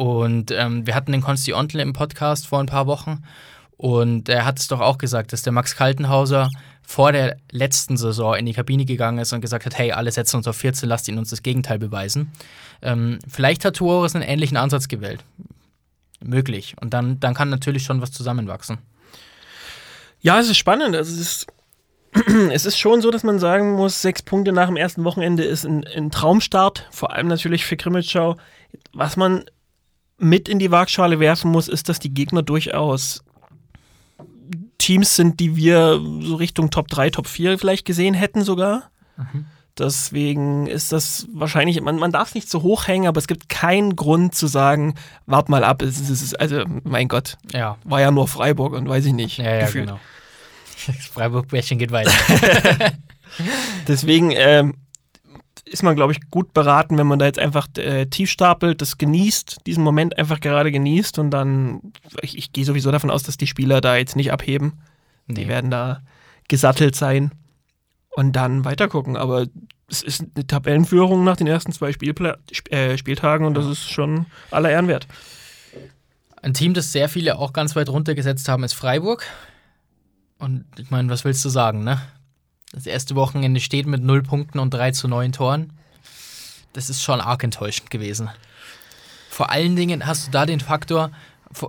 [0.00, 3.22] Und ähm, wir hatten den Konsti Ontle im Podcast vor ein paar Wochen
[3.76, 6.48] und er hat es doch auch gesagt, dass der Max Kaltenhauser
[6.80, 10.36] vor der letzten Saison in die Kabine gegangen ist und gesagt hat, hey, alle setzen
[10.38, 12.32] uns auf 14, lasst ihn uns das Gegenteil beweisen.
[12.80, 15.22] Ähm, vielleicht hat Tuores einen ähnlichen Ansatz gewählt.
[16.24, 16.76] Möglich.
[16.80, 18.78] Und dann, dann kann natürlich schon was zusammenwachsen.
[20.22, 20.96] Ja, es ist spannend.
[20.96, 21.46] Also es ist,
[22.52, 25.66] es ist schon so, dass man sagen muss, sechs Punkte nach dem ersten Wochenende ist
[25.66, 28.38] ein, ein Traumstart, vor allem natürlich für Grimmitschau.
[28.94, 29.44] Was man
[30.20, 33.24] mit in die Waagschale werfen muss, ist, dass die Gegner durchaus
[34.78, 38.90] Teams sind, die wir so Richtung Top 3, Top 4 vielleicht gesehen hätten sogar.
[39.78, 43.48] Deswegen ist das wahrscheinlich, man, man darf es nicht zu hoch hängen, aber es gibt
[43.48, 44.94] keinen Grund zu sagen,
[45.26, 48.72] wart mal ab, es ist, es ist, also mein Gott, Ja, war ja nur Freiburg
[48.74, 49.38] und weiß ich nicht.
[49.38, 49.86] ja, ja, gefühlt.
[49.86, 50.00] genau.
[50.86, 52.10] Das Freiburg-Bärchen geht weiter.
[53.88, 54.74] Deswegen ähm,
[55.70, 58.98] ist man, glaube ich, gut beraten, wenn man da jetzt einfach äh, tief stapelt, das
[58.98, 61.80] genießt, diesen Moment einfach gerade genießt und dann,
[62.22, 64.80] ich, ich gehe sowieso davon aus, dass die Spieler da jetzt nicht abheben.
[65.28, 65.48] Die Nee.
[65.48, 66.02] werden da
[66.48, 67.30] gesattelt sein
[68.10, 69.16] und dann weitergucken.
[69.16, 69.46] Aber
[69.88, 73.88] es ist eine Tabellenführung nach den ersten zwei Spielpla Sp äh, Spieltagen und das ist
[73.88, 75.06] schon aller Ehren wert.
[76.42, 79.24] Ein Team, das sehr viele auch ganz weit runtergesetzt haben, ist Freiburg.
[80.38, 82.00] Und ich meine, was willst du sagen, ne?
[82.72, 85.72] Das erste Wochenende steht mit 0 Punkten und 3 zu 9 Toren.
[86.72, 88.30] Das ist schon arg enttäuschend gewesen.
[89.28, 91.10] Vor allen Dingen hast du da den Faktor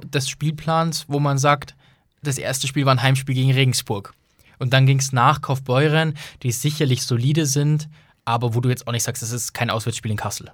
[0.03, 1.75] des Spielplans, wo man sagt,
[2.21, 4.13] das erste Spiel war ein Heimspiel gegen Regensburg.
[4.59, 7.89] Und dann ging es nach Kaufbeuren, die sicherlich solide sind,
[8.25, 10.51] aber wo du jetzt auch nicht sagst, das ist kein Auswärtsspiel in Kassel.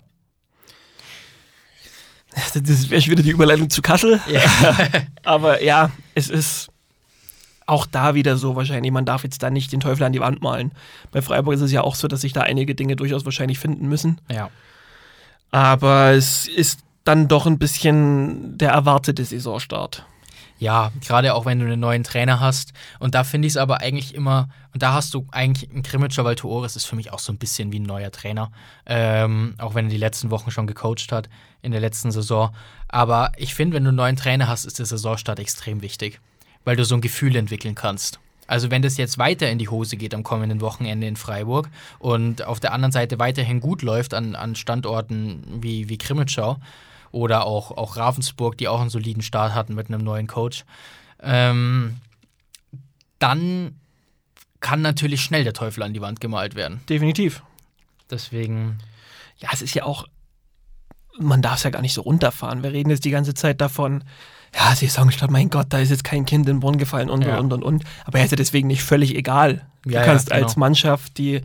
[2.53, 4.21] Das wäre wieder die Überleitung zu Kassel.
[5.23, 6.69] Aber ja, es ist
[7.67, 8.91] auch da wieder so wahrscheinlich.
[8.91, 10.71] Man darf jetzt da nicht den Teufel an die Wand malen.
[11.11, 13.87] Bei Freiburg ist es ja auch so, dass sich da einige Dinge durchaus wahrscheinlich finden
[13.87, 14.19] müssen.
[14.31, 14.49] Ja.
[15.51, 20.05] Aber es ist dann doch ein bisschen der erwartete Saisonstart.
[20.59, 22.73] Ja, gerade auch wenn du einen neuen Trainer hast.
[22.99, 26.23] Und da finde ich es aber eigentlich immer, und da hast du eigentlich, ein Grimmitschau
[26.23, 28.51] Valtuoris ist für mich auch so ein bisschen wie ein neuer Trainer.
[28.85, 31.29] Ähm, auch wenn er die letzten Wochen schon gecoacht hat
[31.61, 32.55] in der letzten Saison.
[32.87, 36.19] Aber ich finde, wenn du einen neuen Trainer hast, ist der Saisonstart extrem wichtig,
[36.67, 38.19] weil du so ein Gefühl entwickeln kannst.
[38.45, 42.41] Also wenn das jetzt weiter in die Hose geht am kommenden Wochenende in Freiburg und
[42.43, 46.57] auf der anderen Seite weiterhin gut läuft an, an Standorten wie, wie Krimitschau,
[47.13, 50.65] oder auch, auch Ravensburg, die auch einen soliden Start hatten mit einem neuen Coach.
[51.21, 52.01] Ähm,
[53.17, 53.79] dann
[54.59, 56.81] kann natürlich schnell der Teufel an die Wand gemalt werden.
[56.89, 57.43] Definitiv.
[58.11, 58.79] Deswegen.
[59.37, 60.05] Ja, es ist ja auch,
[61.17, 62.61] man darf es ja gar nicht so runterfahren.
[62.61, 64.03] Wir reden jetzt die ganze Zeit davon,
[64.57, 67.37] ja, Saisonstart, mein Gott, da ist jetzt kein Kind in den Brunnen gefallen und, Ja.
[67.37, 67.83] und, und, und.
[68.05, 69.65] Aber er ist ja deswegen nicht völlig egal.
[69.83, 70.43] Du Ja, ja, kannst genau.
[70.43, 71.41] als Mannschaft, die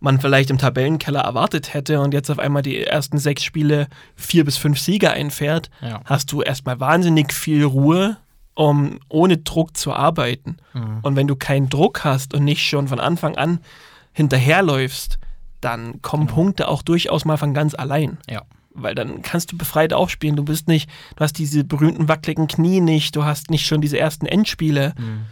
[0.00, 4.44] man vielleicht im Tabellenkeller erwartet hätte und jetzt auf einmal die ersten sechs Spiele vier
[4.44, 6.00] bis fünf Siege einfährt, Ja.
[6.04, 8.16] hast du erstmal wahnsinnig viel Ruhe,
[8.54, 10.56] um ohne Druck zu arbeiten.
[10.74, 10.98] Mhm.
[11.02, 13.60] Und wenn du keinen Druck hast und nicht schon von Anfang an
[14.12, 15.18] hinterherläufst,
[15.60, 18.18] dann kommen Punkte auch durchaus mal von ganz allein.
[18.28, 18.42] Ja.
[18.78, 20.36] Weil dann kannst du befreit aufspielen.
[20.36, 23.98] Du bist nicht, du hast diese berühmten wackeligen Knie nicht, du hast nicht schon diese
[23.98, 24.94] ersten Endspiele.
[24.98, 25.24] Mhm.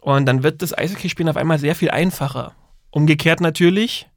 [0.00, 2.54] Und dann wird das Eishockeyspielen auf einmal sehr viel einfacher.
[2.90, 4.08] Umgekehrt natürlich,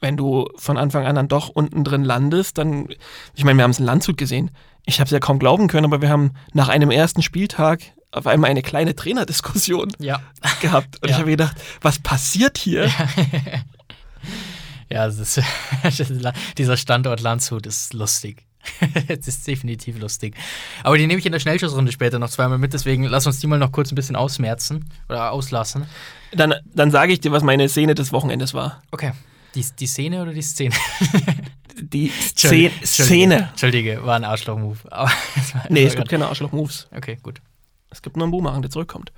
[0.00, 2.88] wenn du von Anfang an dann doch unten drin landest, dann,
[3.34, 4.50] ich meine, wir haben es in Landshut gesehen.
[4.86, 7.80] Ich habe es ja kaum glauben können, aber wir haben nach einem ersten Spieltag
[8.12, 10.20] auf einmal eine kleine Trainerdiskussion Ja.
[10.62, 10.96] gehabt.
[11.02, 11.14] Und Ja.
[11.16, 12.86] ich habe gedacht, was passiert hier?
[12.86, 13.08] Ja,
[14.88, 15.42] das ist,
[16.58, 18.44] dieser Standort Landshut ist lustig.
[19.08, 20.34] Es ist definitiv lustig.
[20.82, 23.46] Aber die nehme ich in der Schnellschussrunde später noch zweimal mit, deswegen lass uns die
[23.46, 25.86] mal noch kurz ein bisschen ausmerzen oder auslassen.
[26.32, 28.82] Dann, dann sage ich dir, was meine Szene des Wochenendes war.
[28.90, 29.12] Okay.
[29.54, 30.74] Die, die Szene oder die Szene?
[31.80, 33.06] Die Entschuldige, Szene.
[33.06, 33.48] Szene.
[33.50, 34.78] Entschuldige, war ein Arschloch-Move.
[35.68, 36.88] Nee, es es gibt keine Arschloch-Moves.
[36.90, 37.40] Okay, gut.
[37.88, 39.12] Es gibt nur einen Boomerang, der zurückkommt.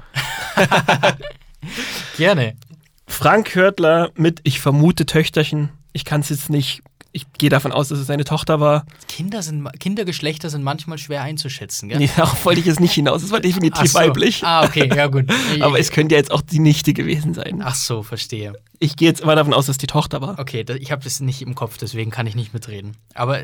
[2.18, 2.56] Gerne.
[3.10, 5.70] Frank Hörtler mit, ich vermute, Töchterchen.
[5.92, 8.86] Ich kann es jetzt nicht, ich gehe davon aus, dass es seine Tochter war.
[9.08, 11.98] Kinder sind, Kindergeschlechter sind manchmal schwer einzuschätzen, gell?
[12.00, 13.22] Nee, darauf wollte ich jetzt nicht hinaus.
[13.22, 13.98] Es war definitiv so.
[13.98, 14.44] weiblich.
[14.44, 15.26] Ah, okay, ja gut.
[15.60, 17.60] Aber es könnte ja jetzt auch die Nichte gewesen sein.
[17.64, 18.54] Ach so, verstehe.
[18.78, 20.38] Ich gehe jetzt immer davon aus, dass die Tochter war.
[20.38, 22.96] Okay, ich habe das nicht im Kopf, deswegen kann ich nicht mitreden.
[23.14, 23.42] Aber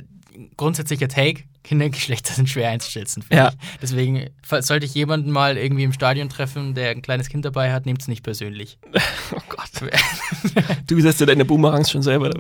[0.57, 3.25] grundsätzlicher Take, Kindergeschlechter sind schwer einzuschätzen.
[3.31, 3.49] Ja.
[3.49, 3.79] Ich.
[3.83, 7.87] Deswegen, sollte ich jemanden mal irgendwie im Stadion treffen, der ein kleines Kind dabei hat,
[7.87, 8.79] nehmt es nicht persönlich.
[9.33, 9.90] Oh Gott.
[10.87, 12.31] Du setzt dir deine Boomerangs schon selber.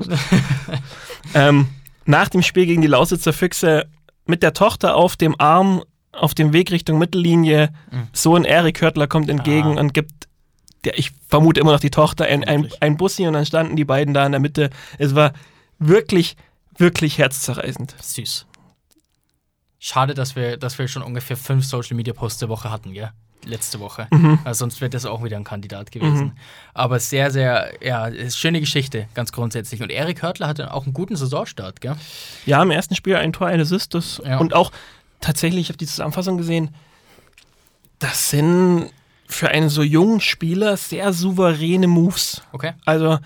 [1.34, 1.66] ähm,
[2.04, 3.86] nach dem Spiel gegen die Lausitzer Füchse
[4.24, 5.82] mit der Tochter auf dem Arm
[6.12, 7.70] auf dem Weg Richtung Mittellinie.
[7.90, 8.08] Mhm.
[8.12, 9.80] Sohn Erik Hörtler kommt entgegen Ah.
[9.80, 10.28] und gibt,
[10.84, 13.84] der, ich vermute immer noch die Tochter, ein, ein, ein Bussi und dann standen die
[13.84, 14.70] beiden da in der Mitte.
[14.98, 15.32] Es war
[15.78, 16.36] wirklich,
[16.78, 17.94] wirklich herzzerreißend.
[18.00, 18.46] Süß.
[19.78, 23.10] Schade, dass wir, dass wir schon ungefähr fünf Social Media Posts der Woche hatten, gell?
[23.44, 24.08] Letzte Woche.
[24.10, 24.40] Mhm.
[24.42, 26.32] Also sonst wäre das auch wieder ein Kandidat gewesen.
[26.74, 29.82] Aber sehr, sehr, ja, schöne Geschichte, ganz grundsätzlich.
[29.82, 31.94] Und Erik Hörtler hatte auch einen guten Saisonstart, gell?
[32.44, 33.94] Ja, im ersten Spiel ein Tor, ein Assist.
[33.94, 34.38] Das, Ja.
[34.38, 34.72] Und auch
[35.20, 36.74] tatsächlich, ich habe die Zusammenfassung gesehen,
[38.00, 38.90] das sind
[39.28, 42.42] für einen so jungen Spieler sehr souveräne Moves.
[42.52, 42.72] Okay.
[42.84, 43.18] Also,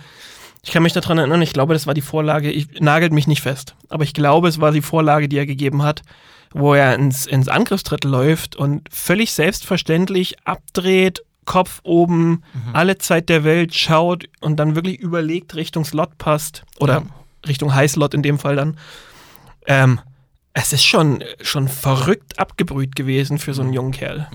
[0.62, 3.40] ich kann mich daran erinnern, ich glaube, das war die Vorlage, ich nagelt mich nicht
[3.42, 6.02] fest, aber ich glaube, es war die Vorlage, die er gegeben hat,
[6.52, 12.42] wo er ins, ins Angriffsdrittel läuft und völlig selbstverständlich abdreht, Kopf oben,
[12.74, 17.02] alle Zeit der Welt schaut und dann wirklich überlegt Richtung Slot passt oder Ja.
[17.48, 18.76] Richtung Highslot in dem Fall dann.
[19.66, 20.00] Ähm,
[20.52, 24.28] es ist schon, schon verrückt abgebrüht gewesen für so einen jungen Kerl.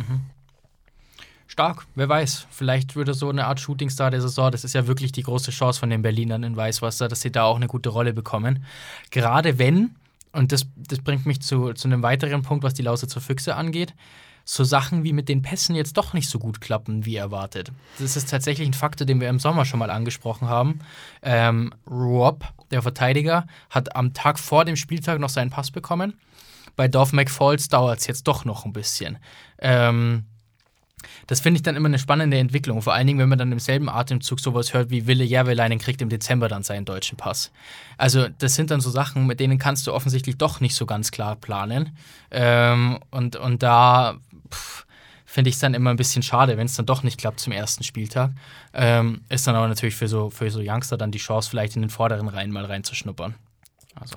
[1.55, 2.47] Stark, wer weiß.
[2.49, 5.79] Vielleicht würde so eine Art Shootingstar der Saison, das ist ja wirklich die große Chance
[5.79, 8.65] von den Berlinern in Weißwasser, dass sie da auch eine gute Rolle bekommen.
[9.09, 9.95] Gerade wenn,
[10.33, 13.93] und das, das bringt mich zu, zu einem weiteren Punkt, was die Lausitzer Füchse angeht,
[14.43, 17.71] so Sachen wie mit den Pässen jetzt doch nicht so gut klappen, wie erwartet.
[17.99, 20.81] Das ist tatsächlich ein Faktor, den wir im Sommer schon mal angesprochen haben.
[21.21, 26.19] Ähm, Rob, der Verteidiger, hat am Tag vor dem Spieltag noch seinen Pass bekommen.
[26.75, 29.19] Bei Dorf McFalls dauert es jetzt doch noch ein bisschen.
[29.57, 30.25] Ähm,
[31.27, 32.81] das finde ich dann immer eine spannende Entwicklung.
[32.81, 36.01] Vor allen Dingen, wenn man dann im selben Atemzug sowas hört wie Wille Järveleinen kriegt
[36.01, 37.51] im Dezember dann seinen deutschen Pass.
[37.97, 41.11] Also, das sind dann so Sachen, mit denen kannst du offensichtlich doch nicht so ganz
[41.11, 41.97] klar planen.
[42.31, 44.17] Ähm, und, und da
[45.35, 47.51] finde ich es dann immer ein bisschen schade, wenn es dann doch nicht klappt zum
[47.51, 48.31] ersten Spieltag.
[48.73, 51.81] Ähm, ist dann aber natürlich für so, für so Youngster dann die Chance, vielleicht in
[51.81, 53.35] den vorderen Reihen mal reinzuschnuppern.
[53.95, 54.15] Also,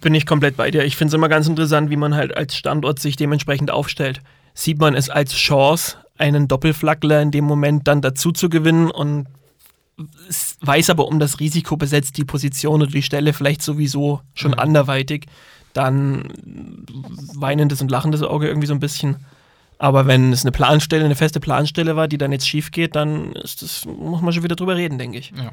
[0.00, 0.84] Bin ich komplett bei dir.
[0.84, 4.20] Ich finde es immer ganz interessant, wie man halt als Standort sich dementsprechend aufstellt.
[4.54, 9.26] Sieht man es als Chance, einen Doppelflaggler in dem Moment dann dazu zu gewinnen und
[10.62, 14.58] weiß aber um das Risiko besetzt die Position oder die Stelle vielleicht sowieso schon Mhm.
[14.58, 15.26] anderweitig,
[15.74, 16.32] dann
[17.34, 19.16] weinendes und lachendes Auge irgendwie so ein bisschen.
[19.78, 23.32] Aber wenn es eine Planstelle, eine feste Planstelle war, die dann jetzt schief geht, dann
[23.32, 25.32] ist das, muss man schon wieder drüber reden, denke ich.
[25.36, 25.52] Ja.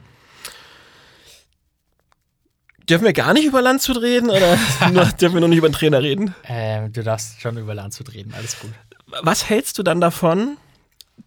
[2.90, 4.56] Dürfen wir gar nicht über Landshut reden oder
[5.20, 6.34] dürfen wir nur nicht über den Trainer reden?
[6.46, 8.72] Ähm, du darfst schon über Landshut reden, alles gut.
[9.08, 10.58] Was hältst du dann davon,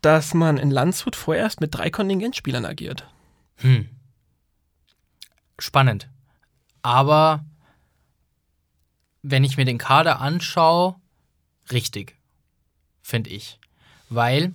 [0.03, 3.07] dass man in Landshut vorerst mit drei Kontingentspielern agiert?
[3.57, 3.89] Hm.
[5.59, 6.09] Spannend.
[6.83, 7.45] Aber
[9.23, 10.97] wenn ich mir den Kader anschaue,
[11.71, 12.17] richtig,
[13.03, 13.59] finde ich.
[14.09, 14.53] Weil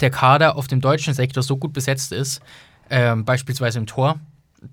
[0.00, 2.40] der Kader auf dem deutschen Sektor so gut besetzt ist,
[2.90, 4.20] ähm, beispielsweise im Tor,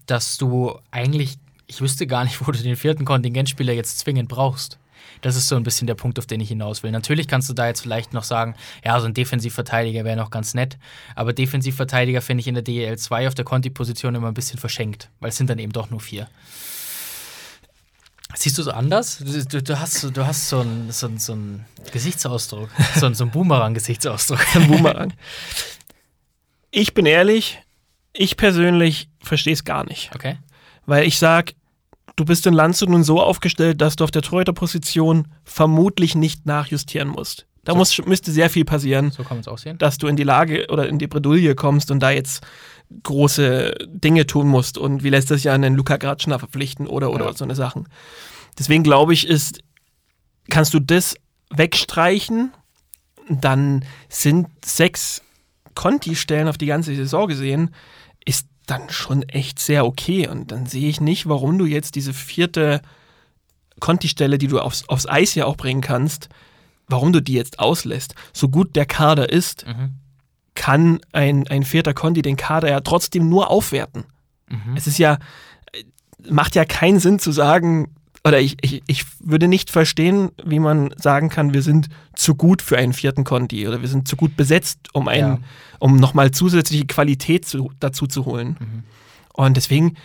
[0.06, 4.78] dass du eigentlich, ich wüsste gar nicht, wo du den vierten Kontingentspieler jetzt zwingend brauchst.
[5.22, 6.92] Das ist so ein bisschen der Punkt, auf den ich hinaus will.
[6.92, 8.56] Natürlich kannst du da jetzt vielleicht noch sagen,
[8.86, 10.78] ja, so ein Defensivverteidiger wäre noch ganz nett,
[11.16, 15.10] aber Defensivverteidiger finde ich in der DEL 2 auf der Conti-Position immer ein bisschen verschenkt,
[15.20, 16.28] weil es sind dann eben doch nur vier.
[18.36, 19.18] Siehst du so anders?
[19.18, 23.16] Du, du, du hast, so- du hast so einen so so einen Gesichtsausdruck, so einen,
[23.16, 24.40] so einen Boomerang-Gesichtsausdruck.
[24.56, 25.14] Ein Boomerang.
[26.70, 27.60] ich bin ehrlich,
[28.14, 30.12] ich persönlich verstehe es gar nicht.
[30.14, 30.38] Okay.
[30.86, 31.54] Weil ich sag,
[32.20, 37.08] du bist in Landshut nun so aufgestellt, dass du auf der Torhüterposition vermutlich nicht nachjustieren
[37.08, 37.46] musst.
[37.64, 37.78] Da So.
[37.78, 39.24] muss, müsste sehr viel passieren, So
[39.78, 42.42] dass du in die Lage oder in die Bredouille kommst und da jetzt
[43.04, 44.78] große Dinge tun musst.
[44.78, 47.34] Und wie lässt das ja einen Luca Gratschner verpflichten oder, oder Ja.
[47.34, 47.88] so eine Sachen.
[48.58, 49.60] Deswegen glaube ich, ist,
[50.50, 51.16] kannst du das
[51.52, 52.52] wegstreichen,
[53.30, 55.22] dann sind sechs
[55.76, 57.74] Conti-Stellen auf die ganze Saison gesehen,
[58.70, 60.28] dann schon echt sehr okay.
[60.28, 62.82] Und dann sehe ich nicht, warum du jetzt diese vierte
[63.80, 66.30] Conti-Stelle, die du aufs, aufs Eis ja auch bringen kannst,
[66.88, 68.16] warum du die jetzt auslässt.
[68.34, 69.92] So gut der Kader ist, Mhm.
[70.56, 74.04] kann ein, ein vierter Conti den Kader ja trotzdem nur aufwerten.
[74.50, 74.76] Mhm.
[74.76, 75.20] Es ist ja,
[75.72, 75.84] äh,
[76.30, 77.96] macht ja keinen Sinn zu sagen,
[78.30, 82.62] oder ich, ich, ich würde nicht verstehen, wie man sagen kann, wir sind zu gut
[82.62, 85.40] für einen vierten Conti oder wir sind zu gut besetzt, um einen, Ja.
[85.80, 88.56] um nochmal zusätzliche Qualität zu, dazu zu holen.
[88.60, 88.84] Mhm.
[89.34, 89.96] Und deswegen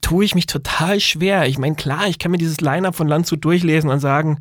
[0.00, 1.46] tue ich mich total schwer.
[1.46, 4.38] Ich meine, klar, ich kann mir dieses Line-Up von Landshut durchlesen und sagen,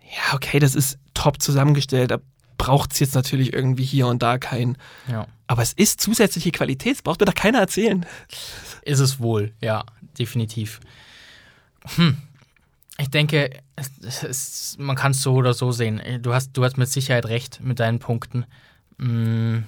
[0.00, 2.18] ja, okay, das ist top zusammengestellt, da
[2.58, 4.76] braucht es jetzt natürlich irgendwie hier und da keinen.
[5.10, 5.26] Ja.
[5.46, 8.06] Aber es ist zusätzliche Qualität, das braucht mir doch keiner erzählen.
[8.82, 9.84] Ist es wohl, ja,
[10.18, 10.80] definitiv.
[11.96, 12.16] Hm.
[12.98, 16.00] Ich denke, es, es, man kann es so oder so sehen.
[16.22, 18.46] Du hast, du hast mit Sicherheit recht mit deinen Punkten.
[18.98, 19.64] Hm.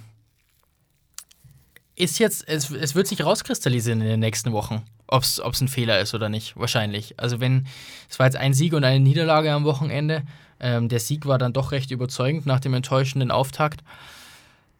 [1.96, 5.98] Ist jetzt, es, es wird sich rauskristallisieren in den nächsten Wochen, ob es ein Fehler
[6.00, 7.18] ist oder nicht, wahrscheinlich.
[7.18, 7.66] Also wenn,
[8.09, 10.22] es war jetzt ein Sieg und eine Niederlage am Wochenende.
[10.61, 13.83] Ähm, der Sieg war dann doch recht überzeugend nach dem enttäuschenden Auftakt.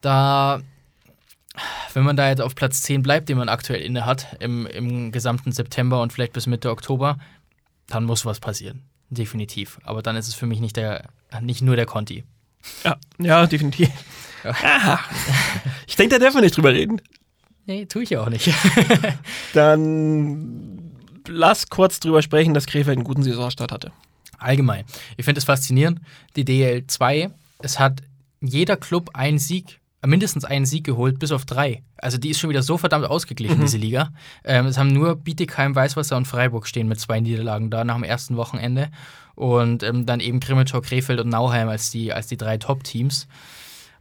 [0.01, 0.61] Da
[1.93, 5.11] wenn man da jetzt auf Platz 10 bleibt, den man aktuell inne hat, im, im
[5.11, 7.17] gesamten September und vielleicht bis Mitte Oktober,
[7.87, 8.83] dann muss was passieren.
[9.09, 9.79] Definitiv.
[9.83, 11.09] Aber dann ist es für mich nicht, der,
[11.41, 12.23] nicht nur der Conti.
[12.83, 13.89] Ja, ja, definitiv.
[14.43, 14.51] Ja.
[14.51, 14.99] Aha.
[15.87, 17.01] Ich denke, da dürfen wir nicht drüber reden.
[17.65, 18.49] Nee, tue ich ja auch nicht.
[19.53, 20.93] Dann
[21.27, 23.91] lass kurz drüber sprechen, dass Krefeld einen guten Saisonstart hatte.
[24.37, 24.85] Allgemein.
[25.17, 25.99] Ich finde es faszinierend.
[26.35, 28.01] Die DL2, es hat
[28.39, 31.81] jeder Club einen Sieg, mindestens einen Sieg geholt, bis auf drei.
[31.97, 33.61] Also die ist schon wieder so verdammt ausgeglichen, Mhm.
[33.61, 34.11] diese Liga.
[34.43, 38.03] Ähm, es haben nur Bietigheim, Weißwasser und Freiburg stehen mit zwei Niederlagen da nach dem
[38.03, 38.89] ersten Wochenende.
[39.35, 43.27] Und ähm, dann eben Grimmitschau, Krefeld und Nauheim als die, als die drei Top-Teams.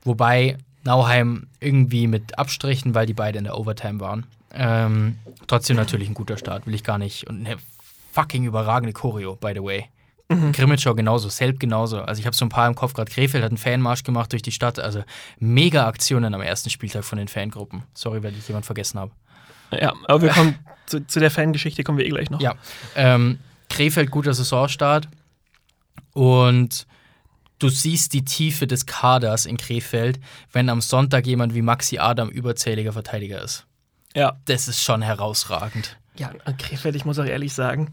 [0.04, 4.26] Wobei Nauheim irgendwie mit Abstrichen, weil die beide in der Overtime waren.
[4.54, 7.26] Ähm, trotzdem natürlich ein guter Start, will ich gar nicht.
[7.28, 7.56] Und eine
[8.12, 9.86] fucking überragende Choreo, by the way.
[10.28, 12.00] Grimmitschau genauso, Selb genauso.
[12.00, 14.42] Also ich habe so ein paar im Kopf, gerade Krefeld hat einen Fanmarsch gemacht durch
[14.42, 14.78] die Stadt.
[14.80, 15.04] Also
[15.38, 17.84] mega Aktionen am ersten Spieltag von den Fangruppen.
[17.94, 19.12] Sorry, wenn ich jemand vergessen habe.
[19.70, 22.40] Ja, aber wir kommen zu, zu der Fangeschichte kommen wir eh gleich noch.
[22.40, 22.54] Ja.
[22.96, 23.38] Ähm,
[23.70, 25.08] Krefeld guter Saisonstart.
[26.12, 26.86] Und
[27.58, 30.18] du siehst die Tiefe des Kaders in Krefeld,
[30.52, 33.66] wenn am Sonntag jemand wie Maxi Adam überzähliger Verteidiger ist.
[34.14, 34.36] ja.
[34.46, 35.98] Das ist schon herausragend.
[36.16, 37.92] Ja, Krefeld, ich muss auch ehrlich sagen,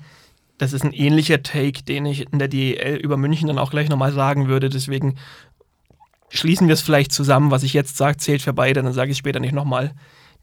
[0.58, 3.90] das ist ein ähnlicher Take, den ich in der DEL über München dann auch gleich
[3.90, 4.70] nochmal sagen würde.
[4.70, 5.16] Deswegen
[6.30, 7.52] schließen wir es vielleicht zusammen.
[7.52, 9.94] Was ich jetzt sage, zählt für beide, dann sage ich später nicht nochmal.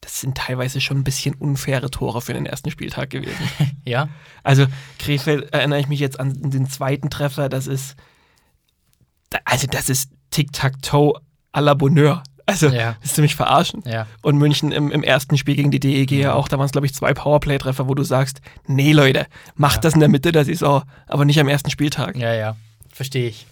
[0.00, 3.48] Das sind teilweise schon ein bisschen unfaire Tore für den ersten Spieltag gewesen.
[3.84, 4.08] Ja?
[4.44, 4.66] Also
[4.98, 7.96] Krefeld erinnere ich mich jetzt an den zweiten Treffer, das ist
[9.44, 11.20] also das ist Tic-Tac-Toe
[11.52, 12.22] à la Bonheur.
[12.50, 12.96] Also Ja.
[13.00, 13.82] willst du mich verarschen?
[13.86, 14.06] Ja.
[14.22, 16.86] Und München im, im ersten Spiel gegen die DEG ja auch, da waren es glaube
[16.86, 19.80] ich zwei Powerplay-Treffer, wo du sagst, nee Leute, macht Ja.
[19.82, 22.16] das in der Mitte der Saison, aber nicht am ersten Spieltag.
[22.16, 22.56] Ja, ja.
[22.92, 23.46] Verstehe ich.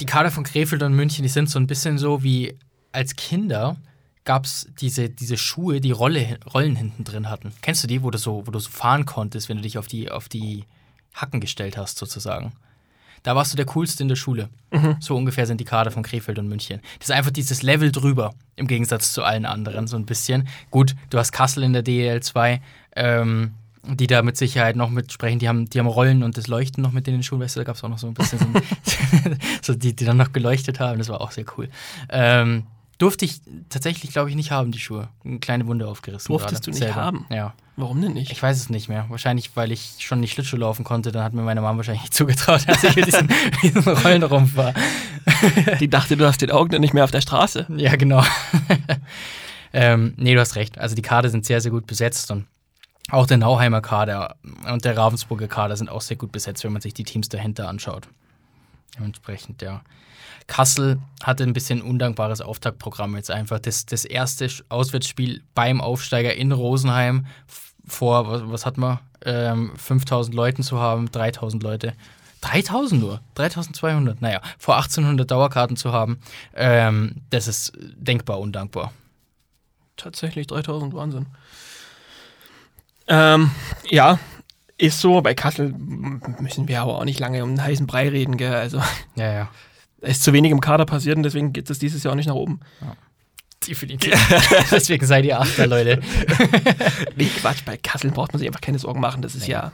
[0.00, 2.56] Die Kader von Krefeld und München, die sind so ein bisschen so wie
[2.92, 3.76] als Kinder
[4.24, 7.52] gab es diese, diese Schuhe, die Rolle, Rollen hinten drin hatten.
[7.60, 9.86] Kennst du die, wo du so, wo du so fahren konntest, wenn du dich auf
[9.86, 10.64] die, auf die
[11.14, 12.52] Hacken gestellt hast, sozusagen?
[13.24, 14.48] Da warst du der Coolste in der Schule.
[15.00, 16.80] So ungefähr sind die Kader von Krefeld und München.
[17.00, 20.46] Das ist einfach dieses Level drüber, im Gegensatz zu allen anderen, so ein bisschen.
[20.70, 22.60] Gut, du hast Kassel in der DEL 2,
[22.96, 23.54] ähm,
[23.86, 25.38] die da mit Sicherheit noch mitsprechen.
[25.38, 27.42] Die haben, die haben Rollen und das Leuchten noch mit in den Schulen.
[27.42, 30.04] Weißt du, da gab es auch noch so ein bisschen so, ein- so die, die
[30.04, 30.98] dann noch geleuchtet haben.
[30.98, 31.68] Das war auch sehr cool.
[32.08, 32.64] Ähm,
[32.98, 35.08] durfte ich tatsächlich, glaube ich, nicht haben, die Schuhe.
[35.24, 36.28] Eine kleine Wunde aufgerissen.
[36.32, 36.94] Durftest gerade du nicht selber.
[36.94, 37.26] haben?
[37.30, 37.54] Ja.
[37.76, 38.30] Warum denn nicht?
[38.30, 39.06] Ich weiß es nicht mehr.
[39.08, 41.10] Wahrscheinlich, weil ich schon nicht Schlittschuh laufen konnte.
[41.10, 43.28] Dann hat mir meine Mama wahrscheinlich nicht zugetraut, dass ich mit diesem,
[43.62, 44.74] diesem Rollenrumpf war.
[45.80, 47.66] Die dachte, du hast den Augen nicht mehr auf der Straße.
[47.76, 48.22] Ja, genau.
[49.72, 50.78] ähm, nee, du hast recht.
[50.78, 52.46] Also die Kader sind sehr, sehr gut besetzt und
[53.10, 54.36] auch der Nauheimer Kader
[54.72, 57.68] und der Ravensburger Kader sind auch sehr gut besetzt, wenn man sich die Teams dahinter
[57.68, 58.08] anschaut.
[58.96, 59.82] Dementsprechend, ja.
[60.46, 63.58] Kassel hatte ein bisschen undankbares Auftaktprogramm jetzt einfach.
[63.58, 67.26] Das, das erste Auswärtsspiel beim Aufsteiger in Rosenheim
[67.86, 71.94] vor, was, was hat man, ähm, 5000 Leuten zu haben, 3000 Leute.
[72.40, 76.18] 3000 nur, 3200, naja, vor 1800 Dauerkarten zu haben,
[76.54, 78.92] ähm, das ist denkbar undankbar.
[79.96, 81.26] Tatsächlich 3000, Wahnsinn.
[83.06, 83.50] Ähm,
[83.88, 84.18] ja,
[84.76, 85.20] ist so.
[85.20, 88.54] Bei Kassel müssen wir aber auch nicht lange um einen heißen Brei reden, gell?
[88.54, 88.78] Also,
[89.14, 89.48] Ja, ja.
[90.00, 92.34] ist zu wenig im Kader passiert und deswegen geht es dieses Jahr auch nicht nach
[92.34, 92.60] oben.
[93.66, 94.12] Definitiv.
[94.70, 96.00] Deswegen seid ihr Achter, Leute.
[97.16, 99.22] Nee, Quatsch, bei Kassel braucht man sich einfach keine Sorgen machen.
[99.22, 99.52] Das ist Nee.
[99.52, 99.72] ja.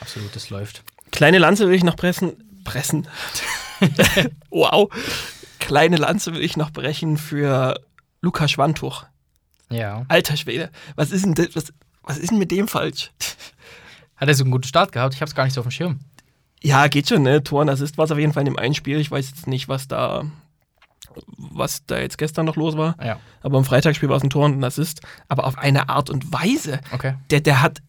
[0.00, 0.82] Absolut, das läuft.
[1.10, 2.32] Kleine Lanze will ich noch pressen.
[2.64, 3.06] Pressen.
[4.50, 4.88] wow.
[5.58, 7.80] Kleine Lanze will ich noch brechen für
[8.20, 9.04] Lukas Schwantuch.
[9.70, 10.04] Ja.
[10.08, 10.70] Alter Schwede.
[10.96, 11.48] Was ist denn das?
[11.54, 13.10] Was, was ist denn mit dem falsch?
[14.16, 15.14] Hat er so einen guten Start gehabt?
[15.14, 16.00] Ich hab's gar nicht so auf dem Schirm.
[16.62, 17.42] Ja, geht schon, ne?
[17.42, 19.00] Tor und Assist war es auf jeden Fall in dem einen Spiel.
[19.00, 20.24] Ich weiß jetzt nicht, was da,
[21.36, 22.96] was da jetzt gestern noch los war.
[23.02, 23.18] Ja.
[23.42, 25.00] Aber im Freitagsspiel war es ein Tor und ein Assist.
[25.28, 26.80] Aber auf eine Art und Weise.
[26.92, 27.14] Okay.
[27.30, 27.82] Der, der hat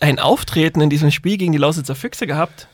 [0.00, 2.68] ein Auftreten in diesem Spiel gegen die Lausitzer Füchse gehabt,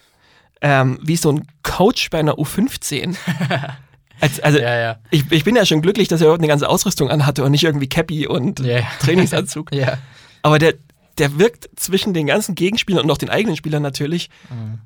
[0.60, 3.16] ähm, wie so ein Coach bei einer U15.
[4.20, 4.98] Als, also, Ja, ja.
[5.10, 7.64] ich, ich bin ja schon glücklich, dass er überhaupt eine ganze Ausrüstung anhatte und nicht
[7.64, 8.80] irgendwie Cappy und ja.
[9.00, 9.70] Trainingsanzug.
[9.74, 9.98] Ja.
[10.42, 10.74] Aber der,
[11.18, 14.28] der wirkt zwischen den ganzen Gegenspielern und auch den eigenen Spielern natürlich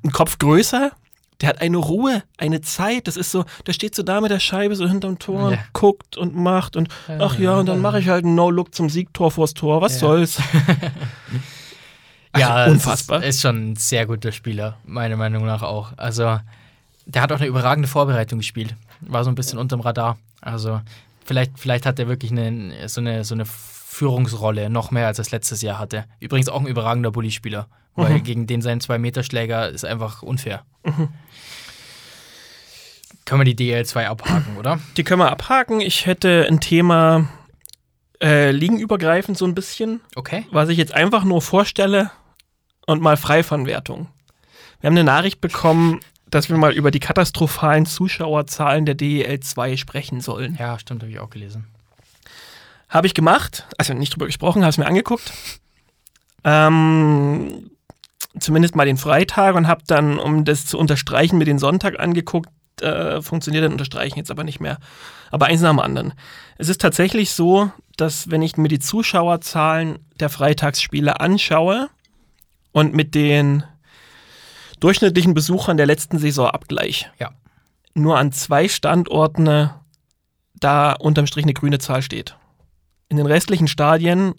[0.03, 0.91] ein Kopf größer.
[1.41, 3.07] Der hat eine Ruhe, eine Zeit.
[3.07, 5.57] Das ist so, der steht so da mit der Scheibe so hinterm Tor Ja.
[5.57, 8.89] und guckt und macht und ach ja, und dann mache ich halt einen No-Look zum
[8.89, 9.81] Siegtor vors Tor.
[9.81, 9.99] Was Ja.
[9.99, 10.41] soll's?
[12.35, 13.19] Ja, Also es unfassbar.
[13.23, 15.93] Ist, ist schon ein sehr guter Spieler, meiner Meinung nach auch.
[15.97, 16.39] Also,
[17.05, 18.75] der hat auch eine überragende Vorbereitung gespielt.
[19.01, 20.17] War so ein bisschen unterm Radar.
[20.41, 20.81] Also,
[21.25, 23.45] vielleicht, vielleicht hat er wirklich eine, so, eine, so eine
[23.97, 26.05] Führungsrolle, noch mehr als er es letztes Jahr hatte.
[26.19, 28.23] Übrigens auch ein überragender Bully-Spieler, weil Mhm.
[28.23, 30.63] gegen den sein Zwei-Meter-Schläger ist einfach unfair.
[33.25, 34.79] Können wir die DL2 abhaken, oder?
[34.95, 35.81] Die können wir abhaken.
[35.81, 37.27] Ich hätte ein Thema
[38.21, 40.45] äh, ligenübergreifend so ein bisschen, Okay.
[40.51, 42.09] was ich jetzt einfach nur vorstelle
[42.87, 44.07] und mal frei von Wertung.
[44.79, 49.77] Wir haben eine Nachricht bekommen, dass wir mal über die katastrophalen Zuschauerzahlen der DEL 2
[49.77, 50.55] sprechen sollen.
[50.59, 51.67] Ja, stimmt, habe ich auch gelesen.
[52.89, 55.31] Habe ich gemacht, also nicht drüber gesprochen, habe es mir angeguckt.
[56.43, 57.71] Ähm,
[58.39, 62.49] zumindest mal den Freitag und habe dann, um das zu unterstreichen, mir den Sonntag angeguckt.
[62.81, 64.77] Äh, funktioniert dann unterstreichen jetzt aber nicht mehr.
[65.31, 66.13] Aber eins nach dem anderen.
[66.57, 71.89] Es ist tatsächlich so, dass wenn ich mir die Zuschauerzahlen der Freitagsspiele anschaue
[72.71, 73.63] und mit den
[74.79, 77.31] durchschnittlichen Besuchern der letzten Saison abgleiche, Ja.
[77.95, 79.69] nur an zwei Standorten äh,
[80.53, 82.37] da unterm Strich eine grüne Zahl steht.
[83.09, 84.33] In den restlichen Stadien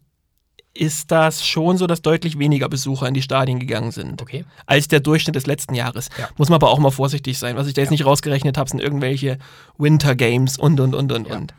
[0.75, 4.45] ist das schon so, dass deutlich weniger Besucher in die Stadien gegangen sind, Okay.
[4.67, 6.09] als der Durchschnitt des letzten Jahres.
[6.19, 6.29] Ja.
[6.37, 7.57] Muss man aber auch mal vorsichtig sein.
[7.57, 9.39] Was ich da jetzt nicht rausgerechnet habe, sind irgendwelche
[9.77, 11.37] Winter Games und, und, und, und, Ja.
[11.37, 11.55] und.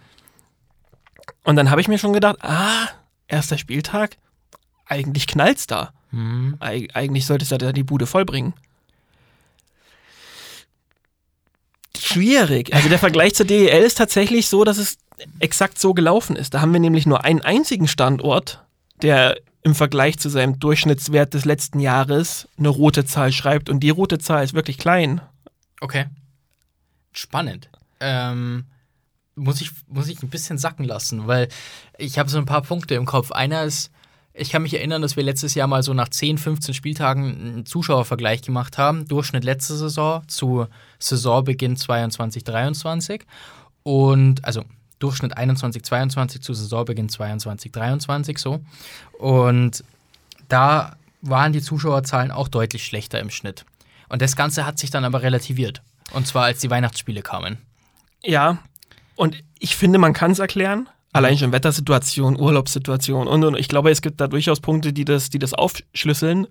[1.44, 2.88] Und dann habe ich mir schon gedacht, ah,
[3.28, 4.18] erster Spieltag,
[4.86, 5.94] eigentlich knallt's da.
[6.12, 6.56] Hm.
[6.60, 8.54] Eig eigentlich solltest du da die Bude vollbringen.
[11.98, 12.74] Schwierig.
[12.74, 14.98] Also der Vergleich zur DEL ist tatsächlich so, dass es
[15.40, 16.54] exakt so gelaufen ist.
[16.54, 18.64] Da haben wir nämlich nur einen einzigen Standort,
[19.02, 23.70] der im Vergleich zu seinem Durchschnittswert des letzten Jahres eine rote Zahl schreibt.
[23.70, 25.22] Und die rote Zahl ist wirklich klein.
[25.82, 26.06] Okay.
[27.12, 27.70] Spannend.
[28.00, 28.66] Ähm,
[29.36, 31.50] muss, ich, muss ich ein bisschen sacken lassen, weil
[31.98, 33.32] ich habe so ein paar Punkte im Kopf.
[33.32, 33.92] Einer ist,
[34.34, 37.66] ich kann mich erinnern, dass wir letztes Jahr mal so nach 10, 15 Spieltagen einen
[37.66, 39.08] Zuschauervergleich gemacht haben.
[39.08, 40.68] Durchschnitt letzte Saison zu
[41.00, 43.26] Saisonbeginn 22, 23.
[43.84, 44.64] Und, also
[45.00, 48.62] Durchschnitt 21, 22 zu Saisonbeginn 22, 23 so.
[49.18, 49.84] Und
[50.48, 53.66] da waren die Zuschauerzahlen auch deutlich schlechter im Schnitt.
[54.10, 55.82] Und das Ganze hat sich dann aber relativiert.
[56.12, 57.58] Und zwar als die Weihnachtsspiele kamen.
[58.24, 58.60] Ja,
[59.16, 60.90] und ich finde, man kann es erklären.
[61.12, 65.30] Allein schon Wettersituation, Urlaubssituation und, und ich glaube, es gibt da durchaus Punkte, die das,
[65.30, 66.48] die das aufschlüsseln.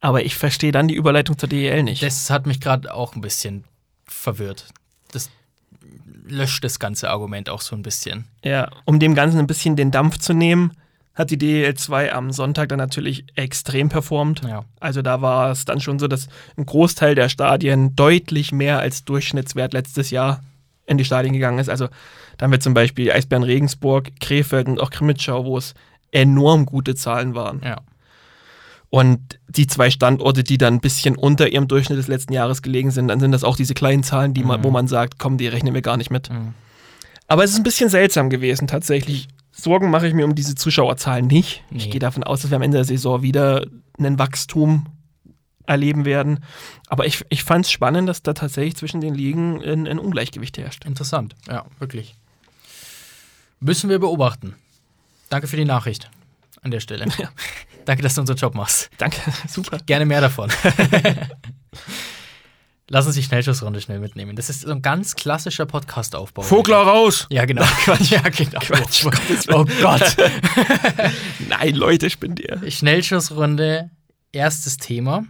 [0.00, 2.02] Aber ich verstehe dann die Überleitung zur DEL nicht.
[2.02, 3.64] Das hat mich gerade auch ein bisschen
[4.04, 4.66] verwirrt.
[6.32, 8.24] Löscht das ganze Argument auch so ein bisschen.
[8.44, 10.72] Ja, um dem Ganzen ein bisschen den Dampf zu nehmen,
[11.14, 14.42] hat die DEL 2 am Sonntag dann natürlich extrem performt.
[14.42, 14.64] Ja.
[14.80, 19.04] Also da war es dann schon so, dass ein Großteil der Stadien deutlich mehr als
[19.04, 20.42] Durchschnittswert letztes Jahr
[20.86, 21.68] in die Stadien gegangen ist.
[21.68, 21.88] Also
[22.38, 25.74] da haben wir zum Beispiel Eisbären Regensburg, Krefeld und auch Krimitschau, wo es
[26.12, 27.60] enorm gute Zahlen waren.
[27.62, 27.76] Ja.
[28.94, 32.90] Und die zwei Standorte, die dann ein bisschen unter ihrem Durchschnitt des letzten Jahres gelegen
[32.90, 34.64] sind, dann sind das auch diese kleinen Zahlen, die man, Mhm.
[34.64, 36.28] wo man sagt, komm, die rechnen wir gar nicht mit.
[36.28, 36.52] Mhm.
[37.26, 39.28] Aber es ist ein bisschen seltsam gewesen tatsächlich.
[39.50, 41.64] Sorgen mache ich mir um diese Zuschauerzahlen nicht.
[41.70, 41.78] Nee.
[41.78, 43.64] Ich gehe davon aus, dass wir am Ende der Saison wieder
[43.98, 44.84] ein Wachstum
[45.64, 46.40] erleben werden.
[46.88, 50.58] Aber ich, ich fand es spannend, dass da tatsächlich zwischen den Ligen ein, ein Ungleichgewicht
[50.58, 50.84] herrscht.
[50.84, 51.34] Interessant.
[51.48, 52.14] Ja, wirklich.
[53.58, 54.54] Müssen wir beobachten.
[55.30, 56.10] Danke für die Nachricht
[56.62, 57.06] an der Stelle.
[57.18, 57.30] Ja.
[57.84, 58.90] Danke, dass du unseren Job machst.
[58.98, 59.78] Danke, super.
[59.84, 60.50] Gerne mehr davon.
[62.88, 64.36] Lass uns die Schnellschussrunde schnell mitnehmen.
[64.36, 66.42] Das ist so ein ganz klassischer Podcast-Aufbau.
[66.82, 67.26] raus!
[67.30, 67.62] Ja, genau.
[68.00, 68.60] ja, genau.
[68.60, 69.06] Quatsch.
[69.48, 70.16] Oh Gott.
[71.48, 72.60] Nein, Leute, spinnt ihr.
[72.70, 73.90] Schnellschussrunde,
[74.32, 75.24] erstes Thema.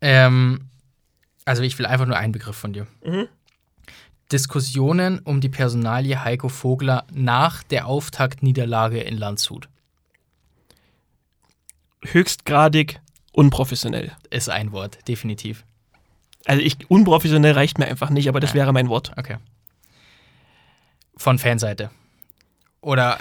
[0.00, 0.70] Ähm,
[1.44, 2.86] also ich will einfach nur einen Begriff von dir.
[3.04, 3.28] Mhm.
[4.32, 9.68] Diskussionen um die Personalie Heiko Vogler nach der Auftaktniederlage in Landshut.
[12.04, 13.00] Höchstgradig
[13.32, 14.12] unprofessionell.
[14.30, 15.64] Ist ein Wort, definitiv.
[16.44, 18.56] Also ich, unprofessionell reicht mir einfach nicht, aber das Ja.
[18.56, 19.12] wäre mein Wort.
[19.16, 19.36] Okay.
[21.16, 21.90] Von Fanseite.
[22.80, 23.18] Oder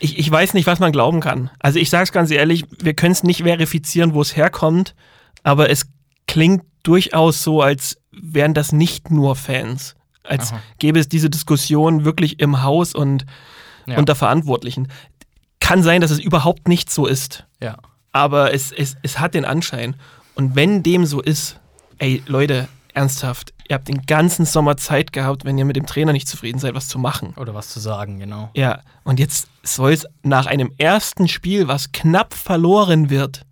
[0.00, 1.50] Ich, ich weiß nicht, was man glauben kann.
[1.58, 4.94] Also ich sage es ganz ehrlich, wir können es nicht verifizieren, wo es herkommt,
[5.42, 5.86] aber es
[6.26, 9.94] klingt durchaus so, als wären das nicht nur Fans.
[10.32, 10.60] Als Aha.
[10.78, 13.24] gäbe es diese Diskussion wirklich im Haus und
[13.86, 13.98] Ja.
[13.98, 14.88] unter Verantwortlichen.
[15.60, 17.76] Kann sein, dass es überhaupt nicht so ist, ja.
[18.12, 19.96] aber es, es, es hat den Anschein.
[20.34, 21.60] Und wenn dem so ist,
[21.98, 26.12] ey Leute, ernsthaft, ihr habt den ganzen Sommer Zeit gehabt, wenn ihr mit dem Trainer
[26.12, 27.34] nicht zufrieden seid, was zu machen.
[27.36, 28.50] Oder was zu sagen, genau.
[28.54, 33.42] Ja, und jetzt soll es nach einem ersten Spiel, was knapp verloren wird,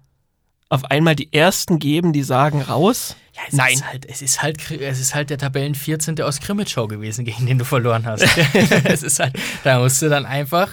[0.70, 3.16] auf einmal die ersten geben, die sagen raus.
[3.34, 3.74] Ja, es Nein.
[3.74, 6.20] Ist halt, es, ist halt, es ist halt der Tabellen 14.
[6.22, 8.22] aus Krimitschau gewesen, gegen den du verloren hast.
[8.84, 10.70] es ist halt, da musst du dann einfach,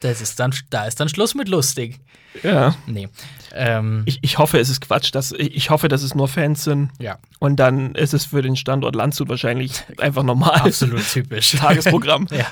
[0.00, 1.98] das ist dann, da ist dann Schluss mit lustig.
[2.42, 2.76] Ja.
[2.86, 3.08] Nee.
[3.54, 5.14] Ähm, Ich, ich hoffe, es ist Quatsch.
[5.14, 6.90] Dass, ich hoffe, dass es nur Fans sind.
[7.00, 10.60] ja, Und dann ist es für den Standort Landshut wahrscheinlich einfach normal.
[10.60, 11.52] absolut typisch.
[11.58, 12.26] Tagesprogramm.
[12.30, 12.46] ja.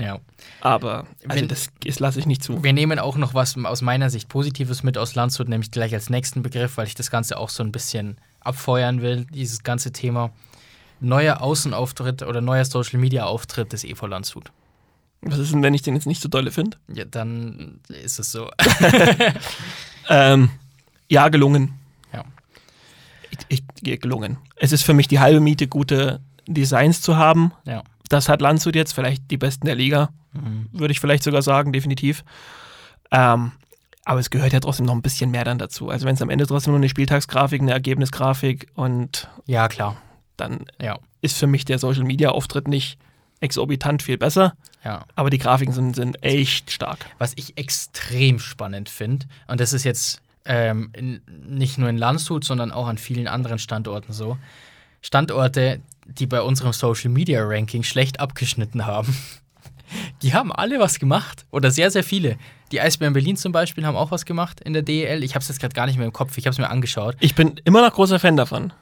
[0.00, 0.20] Ja.
[0.60, 2.62] Aber also Wenn- das, das lasse ich nicht zu.
[2.64, 6.10] Wir nehmen auch noch was aus meiner Sicht Positives mit aus Landshut, nämlich gleich als
[6.10, 10.30] nächsten Begriff, weil ich das Ganze auch so ein bisschen abfeuern will, dieses ganze Thema.
[11.00, 14.50] Neuer Außenauftritt oder neuer Social Media Auftritt des EV Landshut.
[15.20, 16.76] Was ist denn, wenn ich den jetzt nicht so dolle finde?
[16.92, 18.50] Ja, dann ist es so.
[20.08, 20.50] Ähm,
[21.10, 21.74] ja, gelungen.
[22.12, 22.24] Ja.
[23.48, 24.38] Ich, ich, gelungen.
[24.56, 27.52] Es ist für mich die halbe Miete, gute Designs zu haben.
[27.64, 27.82] Ja.
[28.08, 30.68] Das hat Landshut jetzt, vielleicht die besten der Liga, Mhm.
[30.72, 32.22] würde ich vielleicht sogar sagen, definitiv.
[33.10, 33.52] Ähm,
[34.04, 35.88] aber es gehört ja trotzdem noch ein bisschen mehr dann dazu.
[35.90, 39.96] Also wenn es am Ende trotzdem nur eine Spieltagsgrafik, eine Ergebnisgrafik und Ja, klar.
[40.36, 40.98] dann Ja.
[41.20, 42.98] ist für mich der Social Media Auftritt nicht
[43.40, 44.54] exorbitant viel besser,
[44.84, 45.04] Ja.
[45.14, 46.98] aber die Grafiken sind, sind echt stark.
[47.18, 52.42] Was ich extrem spannend finde, und das ist jetzt ähm, in, nicht nur in Landshut,
[52.44, 54.38] sondern auch an vielen anderen Standorten so.
[55.02, 59.16] Standorte, die bei unserem Social Media Ranking schlecht abgeschnitten haben.
[60.22, 61.46] Die haben alle was gemacht.
[61.50, 62.36] Oder sehr, sehr viele.
[62.72, 65.24] Die Eisbären Berlin zum Beispiel haben auch was gemacht in der DEL.
[65.24, 66.36] Ich habe es jetzt gerade gar nicht mehr im Kopf.
[66.36, 67.16] Ich habe es mir angeschaut.
[67.20, 68.74] Ich bin immer noch großer Fan davon.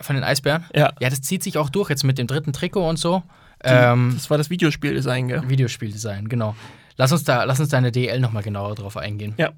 [0.00, 0.64] Von den Eisbären.
[0.74, 3.24] Ja, Ja, das zieht sich auch durch jetzt mit dem dritten Trikot und so.
[3.64, 5.48] Ähm, das war das Videospieldesign, gell?
[5.48, 6.56] Videospieldesign, genau.
[6.96, 9.34] Lass uns da, lass uns da in der DL nochmal genauer drauf eingehen.
[9.38, 9.50] Ja.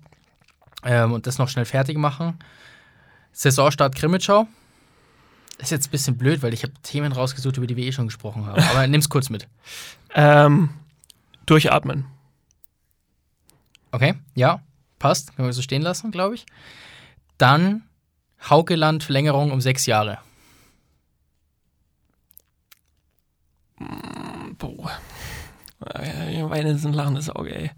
[0.84, 2.38] Ähm, und das noch schnell fertig machen.
[3.32, 4.46] Saisonstart Krimitschau.
[5.58, 8.06] Ist jetzt ein bisschen blöd, weil ich habe Themen rausgesucht, über die wir eh schon
[8.06, 8.60] gesprochen haben.
[8.62, 9.48] Aber nimm's kurz mit.
[10.16, 10.70] Ähm,
[11.44, 12.06] durchatmen.
[13.90, 14.60] Okay, ja,
[15.00, 15.34] passt.
[15.34, 16.46] Können wir so stehen lassen, glaube ich.
[17.36, 17.82] Dann
[18.48, 20.18] Haukeland Verlängerung um sechs Jahre.
[24.58, 24.92] Boah.
[25.84, 27.70] Äh, Weine ist ein lachendes Auge, ey.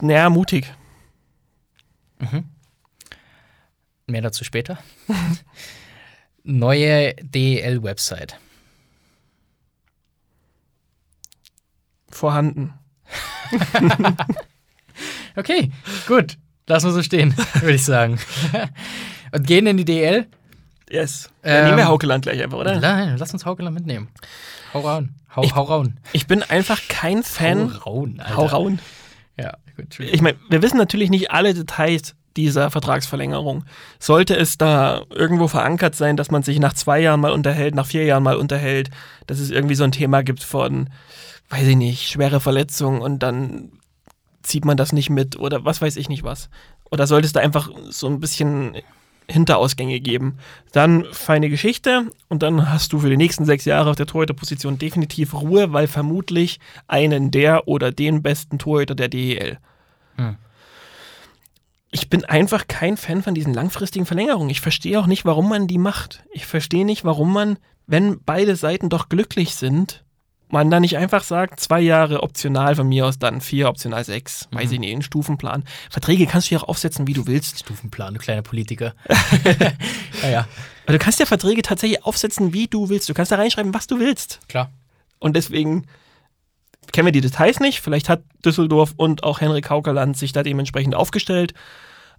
[0.00, 0.72] Naja, mutig.
[4.10, 4.78] Mehr dazu später.
[6.42, 8.36] Neue DEL-Website.
[12.10, 12.74] Vorhanden.
[15.36, 15.70] Okay,
[16.08, 16.36] gut.
[16.66, 18.18] Lassen wir so stehen, würde ich sagen.
[19.32, 20.26] Und gehen in die DL.
[20.90, 21.30] Yes.
[21.44, 22.80] Ähm, Dann nehmen wir Haukeland gleich einfach, oder?
[22.80, 24.08] Nein, lass uns Haukeland mitnehmen.
[24.74, 25.14] Hau raun.
[25.34, 25.98] Hau, Ich- hau raun.
[26.12, 27.72] Ich bin einfach kein Fan.
[27.84, 28.36] Hau raun, Alter.
[28.36, 28.80] Hau raun.
[29.38, 30.16] Ja, Entschuldigung.
[30.16, 33.64] ich meine, wir wissen natürlich nicht alle Details dieser Vertragsverlängerung.
[33.98, 37.86] Sollte es da irgendwo verankert sein, dass man sich nach zwei Jahren mal unterhält, nach
[37.86, 38.90] vier Jahren mal unterhält,
[39.26, 40.90] dass es irgendwie so ein Thema gibt von,
[41.48, 43.72] weiß ich nicht, schwere Verletzung und dann
[44.42, 46.48] zieht man das nicht mit oder was weiß ich nicht was.
[46.90, 48.74] Oder sollte es da einfach so ein bisschen
[49.30, 50.38] Hinterausgänge geben.
[50.72, 54.78] Dann feine Geschichte und dann hast du für die nächsten sechs Jahre auf der Torhüterposition
[54.78, 59.58] definitiv Ruhe, weil vermutlich einen der oder den besten Torhüter der DEL.
[60.16, 60.36] Hm.
[61.92, 64.50] Ich bin einfach kein Fan von diesen langfristigen Verlängerungen.
[64.50, 66.22] Ich verstehe auch nicht, warum man die macht.
[66.32, 70.04] Ich verstehe nicht, warum man, wenn beide Seiten doch glücklich sind,
[70.48, 74.48] man dann nicht einfach sagt, zwei Jahre optional von mir aus, dann vier optional sechs,
[74.52, 74.72] weiß Mhm.
[74.74, 75.64] ich nicht, einen Stufenplan.
[75.90, 77.60] Verträge kannst du ja auch aufsetzen, wie du willst.
[77.60, 78.94] Stufenplan, du kleiner Politiker.
[80.22, 80.48] ja, ja,
[80.84, 83.08] Aber du kannst ja Verträge tatsächlich aufsetzen, wie du willst.
[83.08, 84.40] Du kannst da reinschreiben, was du willst.
[84.48, 84.70] klar.
[85.18, 85.86] Und deswegen
[86.92, 87.80] kennen wir die Details nicht.
[87.80, 91.54] Vielleicht hat Düsseldorf und auch Henrik Haukerland sich da dementsprechend aufgestellt.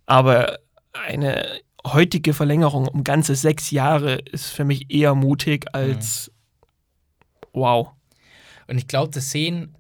[0.05, 0.59] Aber
[0.93, 1.45] eine
[1.86, 6.32] heutige Verlängerung um ganze sechs Jahre ist für mich eher mutig als
[7.53, 7.91] wow.
[8.67, 9.76] Und ich glaube, das sehen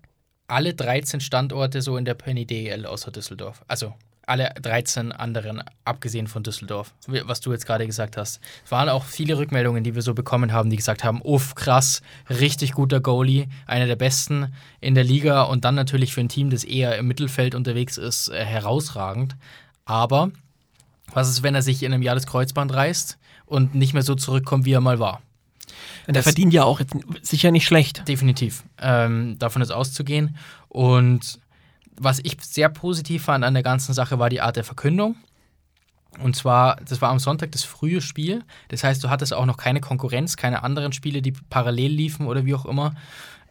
[0.47, 3.63] alle 13 Standorte so in der Penny DEL außer Düsseldorf.
[3.67, 3.93] Also
[4.31, 6.93] alle 13 anderen, abgesehen von Düsseldorf,
[7.25, 8.39] was du jetzt gerade gesagt hast.
[8.65, 12.01] Es waren auch viele Rückmeldungen, die wir so bekommen haben, die gesagt haben, uff, krass,
[12.29, 16.49] richtig guter Goalie, einer der besten in der Liga und dann natürlich für ein Team,
[16.49, 19.35] das eher im Mittelfeld unterwegs ist, äh, herausragend.
[19.83, 20.31] Aber
[21.13, 24.15] was ist, wenn er sich in einem Jahr das Kreuzband reißt und nicht mehr so
[24.15, 25.21] zurückkommt, wie er mal war?
[26.07, 28.07] Und der Das- verdient ja auch jetzt sicher nicht schlecht.
[28.07, 28.63] Definitiv.
[28.79, 30.37] Ähm, davon ist auszugehen.
[30.69, 31.40] Und
[32.03, 35.15] was ich sehr positiv fand an der ganzen Sache, war die Art der Verkündung.
[36.19, 38.43] Und zwar, das war am Sonntag das frühe Spiel.
[38.67, 42.45] Das heißt, du hattest auch noch keine Konkurrenz, keine anderen Spiele, die parallel liefen oder
[42.45, 42.95] wie auch immer.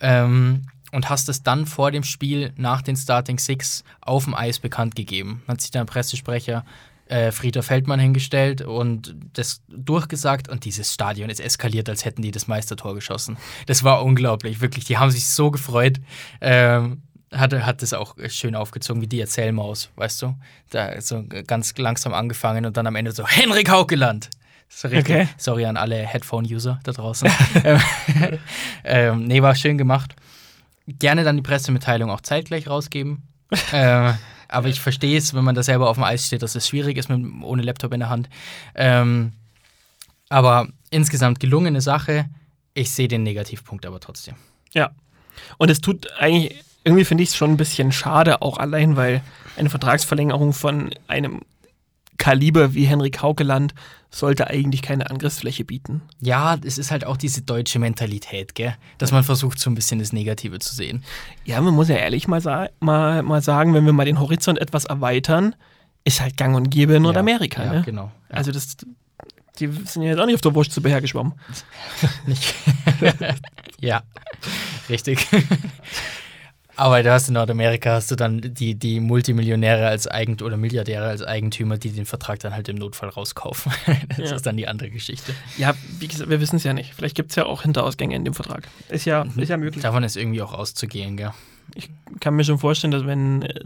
[0.01, 4.59] Ähm, und hast es dann vor dem Spiel nach den Starting Six auf dem Eis
[4.59, 5.43] bekannt gegeben.
[5.47, 6.65] Hat sich dann Pressesprecher
[7.11, 12.31] äh, Frieder Feldmann hingestellt und das durchgesagt und dieses Stadion ist eskaliert, als hätten die
[12.31, 13.37] das Meistertor geschossen.
[13.67, 14.85] Das war unglaublich, wirklich.
[14.85, 16.01] Die haben sich so gefreut.
[16.41, 17.03] Ähm,
[17.33, 20.35] hat, hat das auch schön aufgezogen, wie die Erzählmaus, weißt du?
[20.71, 24.31] Da so ganz langsam angefangen und dann am Ende so Henrik Haukeland.
[24.83, 25.29] Okay.
[25.37, 27.29] Sorry an alle Headphone-User da draußen.
[28.85, 30.15] ähm, nee, war schön gemacht.
[30.87, 33.23] Gerne dann die Pressemitteilung auch zeitgleich rausgeben.
[33.73, 34.15] ähm,
[34.49, 36.97] aber ich verstehe es, wenn man da selber auf dem Eis steht, dass es schwierig
[36.97, 38.29] ist mit, ohne Laptop in der Hand.
[38.75, 39.33] Ähm,
[40.29, 42.27] aber insgesamt gelungene Sache.
[42.73, 44.37] Ich sehe den Negativpunkt aber trotzdem.
[44.73, 44.93] Ja.
[45.59, 49.23] Und es tut eigentlich, irgendwie finde ich es schon ein bisschen schade, auch allein, weil
[49.57, 51.43] eine Vertragsverlängerung von einem
[52.21, 53.75] Kaliber wie Henrik Haukeland
[54.11, 56.03] sollte eigentlich keine Angriffsfläche bieten.
[56.21, 58.75] Ja, es ist halt auch diese deutsche Mentalität, gell?
[58.99, 61.03] Dass man versucht, so ein bisschen das Negative zu sehen.
[61.45, 64.59] Ja, man muss ja ehrlich mal, sa mal, mal sagen, wenn wir mal den Horizont
[64.59, 65.55] etwas erweitern,
[66.05, 67.65] ist halt gang und gäbe in Nordamerika.
[67.65, 67.83] Ja, ne?
[67.87, 68.11] genau.
[68.29, 68.37] Ja.
[68.37, 68.77] Also das,
[69.59, 71.35] die sind ja jetzt auch nicht auf der Wurst zu geschwommen.
[72.27, 72.55] Nicht.
[73.81, 74.03] ja,
[74.89, 75.27] richtig.
[76.81, 81.05] Aber du hast in Nordamerika hast du dann die, die Multimillionäre als Eigentümer oder Milliardäre
[81.09, 83.71] als Eigentümer, die den Vertrag dann halt im Notfall rauskaufen.
[84.17, 84.37] Das Ja.
[84.37, 85.35] ist dann die andere Geschichte.
[85.59, 86.95] Ja, wie gesagt, wir wissen es ja nicht.
[86.95, 88.67] Vielleicht gibt es ja auch Hinterausgänge in dem Vertrag.
[88.89, 89.83] Ist ja, ist ja möglich.
[89.83, 91.33] Davon ist irgendwie auch auszugehen, gell?
[91.75, 93.61] Ich kann mir schon vorstellen, dass wenn äh,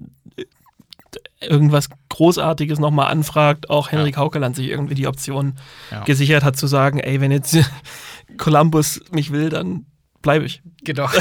[1.40, 5.54] irgendwas Großartiges nochmal anfragt, auch Henrik Haukeland sich irgendwie die Option
[5.92, 6.02] Ja.
[6.02, 7.56] gesichert hat, zu sagen, ey, wenn jetzt
[8.38, 9.86] Columbus mich will, dann
[10.20, 10.62] bleibe ich.
[10.82, 11.08] Genau.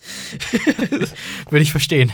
[1.50, 2.12] Würde ich verstehen.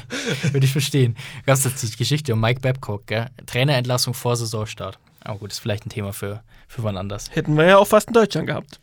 [0.51, 1.16] Würde ich verstehen.
[1.47, 3.28] Jetzt die Geschichte um Mike Babcock, gell?
[3.47, 4.99] Trainerentlassung vor Saisonstart.
[5.20, 7.30] Aber gut, ist vielleicht ein Thema für, für wann anders.
[7.32, 8.80] Hätten wir ja auch fast in Deutschland gehabt,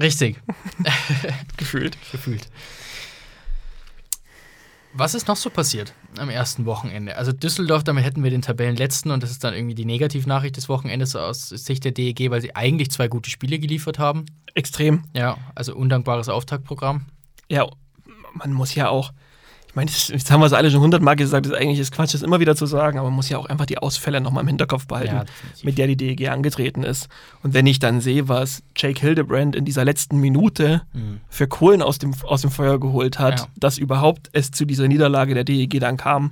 [0.00, 0.40] Richtig,
[1.56, 1.96] gefühlt.
[2.10, 2.48] gefühlt.
[4.96, 7.16] Was ist noch so passiert am ersten Wochenende?
[7.16, 10.68] Also Düsseldorf, damit hätten wir den Tabellenletzten und das ist dann irgendwie die Negativnachricht des
[10.68, 14.24] Wochenendes aus Sicht der DEG, weil sie eigentlich zwei gute Spiele geliefert haben.
[14.54, 15.02] Extrem.
[15.14, 17.06] Ja, also undankbares Auftaktprogramm.
[17.48, 17.66] Ja,
[18.34, 19.12] man muss ja auch,
[19.68, 21.90] ich meine, das- jetzt haben wir es alle schon hundertmal gesagt, das ist eigentlich ist
[21.92, 24.42] Quatsch, das immer wieder zu sagen, aber man muss ja auch einfach die Ausfälle nochmal
[24.42, 25.24] im Hinterkopf behalten, Ja,
[25.64, 27.08] mit der die DEG angetreten ist.
[27.42, 31.20] Und wenn ich dann sehe, was Jake Hildebrand in dieser letzten Minute Mhm.
[31.28, 33.46] für Kohlen aus dem, aus dem Feuer geholt hat, Ja.
[33.56, 36.30] dass überhaupt es zu dieser Niederlage der DEG dann kam, Mhm.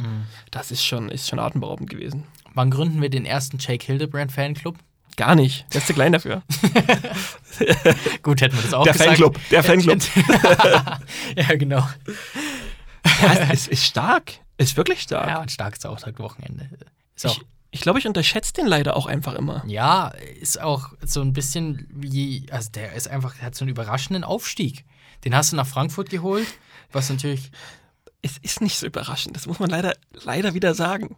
[0.53, 2.25] das ist schon, ist schon atemberaubend gewesen.
[2.55, 4.77] Wann gründen wir den ersten Jake Hildebrand Fanclub?
[5.17, 5.67] Gar nicht.
[5.73, 6.43] Der ist zu klein dafür.
[8.23, 9.11] Gut, hätten wir das auch Der gesagt.
[9.11, 9.99] Fanclub, der Fanclub.
[11.37, 11.87] ja, genau.
[13.21, 14.33] Ja, es ist stark.
[14.59, 15.29] Ist wirklich stark.
[15.29, 16.69] Ja, ein starkes Auftaktwochenende.
[17.15, 19.63] Ist auch, Ich, ich glaube, ich unterschätze den leider auch einfach immer.
[19.67, 20.09] ja,
[20.41, 24.25] ist auch so ein bisschen wie, also der ist einfach, der hat so einen überraschenden
[24.25, 24.85] Aufstieg.
[25.25, 26.47] Den hast du nach Frankfurt geholt,
[26.91, 27.51] was natürlich
[28.23, 29.35] es ist nicht so überraschend.
[29.37, 31.17] Das muss man leider, leider wieder sagen.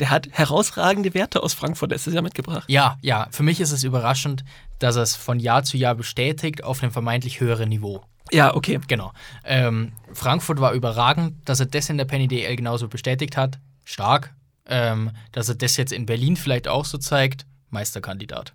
[0.00, 2.64] Der hat herausragende Werte aus Frankfurt letztes Jahr mitgebracht.
[2.68, 4.44] Ja, ja, für mich ist es überraschend,
[4.80, 8.02] dass er es von Jahr zu Jahr bestätigt auf einem vermeintlich höheren Niveau.
[8.32, 8.80] Ja, okay.
[8.88, 9.12] Genau.
[9.44, 13.58] Ähm, Frankfurt war überragend, dass er das in der Penny DL genauso bestätigt hat.
[13.84, 14.34] Stark.
[14.66, 17.46] Ähm, dass er das jetzt in Berlin vielleicht auch so zeigt.
[17.70, 18.54] Meisterkandidat.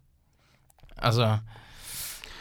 [0.96, 1.22] Also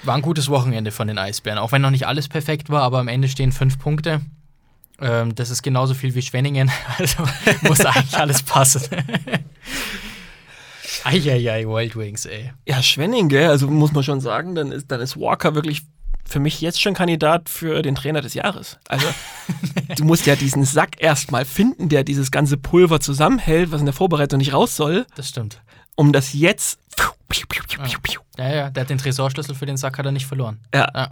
[0.04, 1.58] war ein gutes Wochenende von den Eisbären.
[1.58, 4.22] Auch wenn noch nicht alles perfekt war, aber am Ende stehen fünf Punkte.
[5.00, 6.70] Ähm, das ist genauso viel wie Schwenningen.
[6.98, 7.24] Also
[7.62, 8.82] muss eigentlich alles passen.
[11.04, 12.52] Eieiei, Wild Wings, ey.
[12.66, 13.48] Ja, Schwenning, gell?
[13.48, 15.82] Also muss man schon sagen, dann ist, dann ist Walker wirklich
[16.24, 18.78] für mich jetzt schon Kandidat für den Trainer des Jahres.
[18.88, 19.06] Also
[19.96, 23.94] du musst ja diesen Sack erstmal finden, der dieses ganze Pulver zusammenhält, was in der
[23.94, 25.62] Vorbereitung nicht raus soll, Das stimmt.
[25.94, 26.80] um das jetzt.
[28.36, 30.60] Ja, ja, der hat den Tresorschlüssel für den Sack hat er nicht verloren.
[30.74, 30.88] Ja.
[30.94, 31.10] Ja.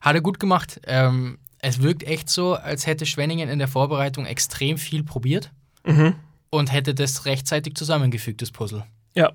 [0.00, 0.80] Hat er gut gemacht.
[0.86, 5.50] Ähm, es wirkt echt so, als hätte Schwenningen in der Vorbereitung extrem viel probiert
[5.84, 6.14] Mhm.
[6.50, 8.84] und hätte das rechtzeitig zusammengefügt, das Puzzle.
[9.14, 9.32] Ja.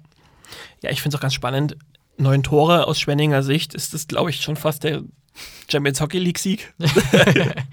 [0.81, 1.75] Ja, ich finde es auch ganz spannend.
[2.17, 5.01] Neun Tore aus Schwenninger Sicht ist das, glaube ich, schon fast der
[5.69, 6.73] Champions Hockey League-Sieg.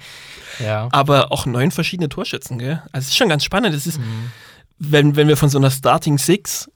[0.58, 0.88] Ja.
[0.92, 2.82] Aber auch neun verschiedene Torschützen, gell?
[2.92, 3.74] Also es ist schon ganz spannend.
[3.74, 3.98] Es ist,
[4.78, 6.70] wenn, wenn wir von so einer Starting Six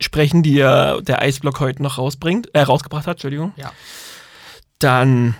[0.00, 3.70] sprechen, die ja der Eisblock heute noch rausbringt, äh, rausgebracht hat, Entschuldigung, Ja.
[4.78, 5.34] dann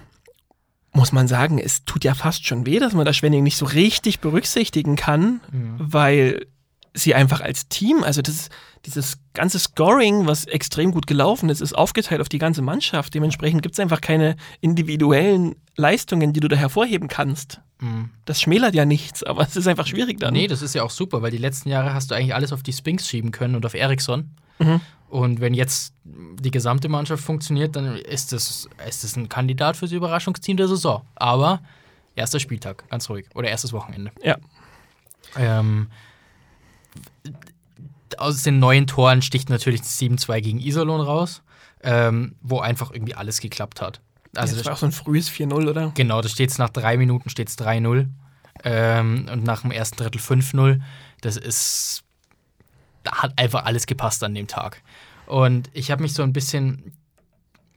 [0.92, 3.64] muss man sagen, es tut ja fast schon weh, dass man das Schwenning nicht so
[3.64, 5.40] richtig berücksichtigen kann,
[5.78, 6.46] weil
[6.94, 8.50] sie einfach als Team, also das,
[8.84, 13.14] dieses ganze Scoring, was extrem gut gelaufen ist, ist aufgeteilt auf die ganze Mannschaft.
[13.14, 17.60] Dementsprechend gibt es einfach keine individuellen Leistungen, die du da hervorheben kannst.
[17.80, 18.10] Mhm.
[18.24, 20.34] Das schmälert ja nichts, aber es ist einfach schwierig dann.
[20.34, 22.62] Nee, das ist ja auch super, weil die letzten Jahre hast du eigentlich alles auf
[22.62, 24.30] die Spinks schieben können und auf Ericsson.
[24.58, 24.80] Mhm.
[25.12, 29.92] Und wenn jetzt die gesamte Mannschaft funktioniert, dann ist das, ist das ein Kandidat fürs
[29.92, 31.02] Überraschungsteam der Saison.
[31.16, 31.60] Aber
[32.16, 33.26] erster Spieltag, ganz ruhig.
[33.34, 34.10] Oder erstes Wochenende.
[34.22, 34.38] Ja.
[35.36, 35.88] Ähm,
[38.16, 41.42] aus den neuen Toren sticht natürlich das 7-2 gegen Iserlohn raus,
[41.82, 44.00] ähm, wo einfach irgendwie alles geklappt hat.
[44.34, 45.92] Also das das, war auch so ein frühes 4-0, oder?
[45.94, 48.08] genau, da steht es nach drei Minuten steht's 3-0
[48.64, 50.80] ähm, und nach dem ersten Drittel 5-0.
[51.20, 52.02] Das ist,
[53.02, 54.80] da hat einfach alles gepasst an dem Tag.
[55.26, 56.92] Und ich habe mich so ein bisschen,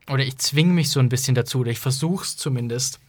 [0.10, 3.00] oder ich zwinge mich so ein bisschen dazu, oder ich versuche es zumindest,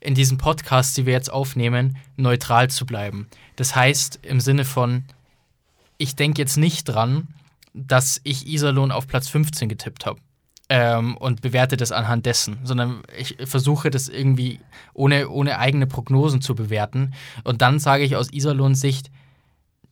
[0.00, 3.26] in diesen Podcasts, die wir jetzt aufnehmen, neutral zu bleiben.
[3.56, 5.04] Das heißt, im Sinne von,
[5.96, 7.28] ich denke jetzt nicht dran,
[7.72, 10.20] dass ich Iserlohn auf Platz 15 getippt habe.
[10.70, 14.60] Ähm, und bewerte das anhand dessen, sondern ich versuche das irgendwie
[14.94, 17.12] ohne, ohne eigene Prognosen zu bewerten.
[17.44, 19.10] Und dann sage ich aus Iserlohns Sicht,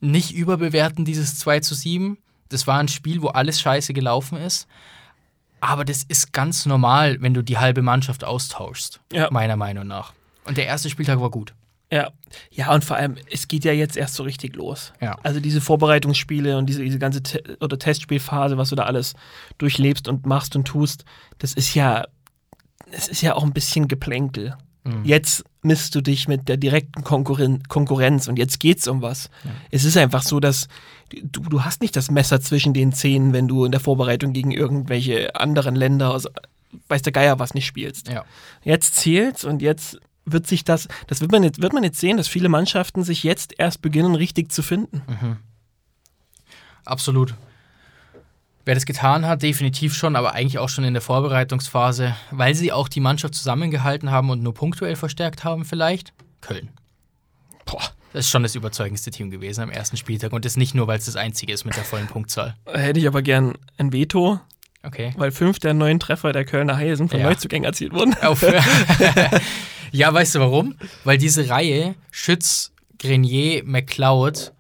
[0.01, 2.17] nicht überbewerten dieses 2 zu 7.
[2.53, 4.67] Das war ein Spiel, wo alles scheiße gelaufen ist.
[5.61, 9.29] Aber das ist ganz normal, wenn du die halbe Mannschaft austauschst, Ja.
[9.31, 10.13] meiner Meinung nach.
[10.45, 11.55] Und der erste Spieltag war gut.
[11.91, 12.11] Ja.
[12.51, 14.93] Ja, und vor allem, es geht ja jetzt erst so richtig los.
[15.01, 15.19] Ja.
[15.23, 19.15] Also diese Vorbereitungsspiele und diese, diese ganze Te oder Testspielphase, was du da alles
[19.59, 21.05] durchlebst und machst und tust,
[21.39, 22.07] das ist ja,
[22.91, 24.57] das ist ja auch ein bisschen Geplänkel.
[24.85, 25.05] Mhm.
[25.05, 29.31] Jetzt misst du dich mit der direkten Konkurren Konkurrenz und jetzt geht's um was.
[29.71, 30.69] Es ist einfach so, dass
[31.11, 34.51] du, du hast nicht das Messer zwischen den Zähnen, wenn du in der Vorbereitung gegen
[34.51, 36.27] irgendwelche anderen Länder, aus,
[36.89, 38.09] weiß der Geier was nicht spielst.
[38.09, 38.25] Ja.
[38.65, 42.17] Jetzt zählt's und jetzt wird sich das, das wird man jetzt, wird man jetzt sehen,
[42.17, 45.03] dass viele Mannschaften sich jetzt erst beginnen, richtig zu finden.
[46.85, 47.35] Absolut.
[48.65, 52.71] Wer das getan hat, definitiv schon, aber eigentlich auch schon in der Vorbereitungsphase, weil sie
[52.73, 56.13] auch die Mannschaft zusammengehalten haben und nur punktuell verstärkt haben, vielleicht.
[56.41, 56.71] Köln.
[57.65, 57.81] Boah,
[58.13, 60.99] Das ist schon das überzeugendste Team gewesen am ersten Spieltag und das nicht nur, weil
[60.99, 62.55] es das einzige ist mit der vollen Punktzahl.
[62.67, 64.39] hätte ich aber gern ein Veto,
[64.85, 65.13] Okay.
[65.17, 67.27] weil fünf der neun Treffer der Kölner Haie sind von Ja.
[67.27, 68.15] Neuzugängen erzielt worden.
[68.23, 68.43] Auf.
[69.93, 70.75] ja, weißt du warum?
[71.05, 74.53] Weil diese Reihe Schütz, Grenier, McLeod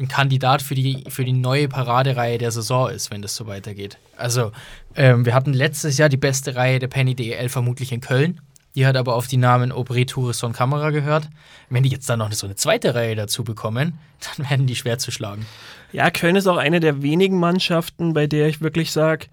[0.00, 3.98] ein Kandidat für die, für die neue Paradereihe der Saison ist, wenn das so weitergeht.
[4.16, 4.50] Also,
[4.96, 8.40] ähm, wir hatten letztes Jahr die beste Reihe der Penny DEL vermutlich in Köln.
[8.74, 11.28] Die hat aber auf die Namen Aubrey, Tourisson, Kamera gehört.
[11.68, 13.98] Wenn die jetzt dann noch so eine zweite Reihe dazu bekommen,
[14.36, 15.44] dann werden die schwer zu schlagen.
[15.92, 19.26] Ja, Köln ist auch eine der wenigen Mannschaften, bei der ich wirklich sage,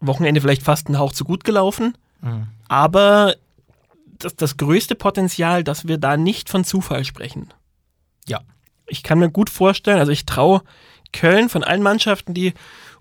[0.00, 2.46] Wochenende vielleicht fast ein Hauch zu gut gelaufen, Mhm.
[2.68, 3.34] aber
[4.18, 7.52] das, das größte Potenzial, dass wir da nicht von Zufall sprechen.
[8.26, 8.40] Ja.
[8.86, 10.62] Ich kann mir gut vorstellen, also ich traue
[11.12, 12.54] Köln von allen Mannschaften, die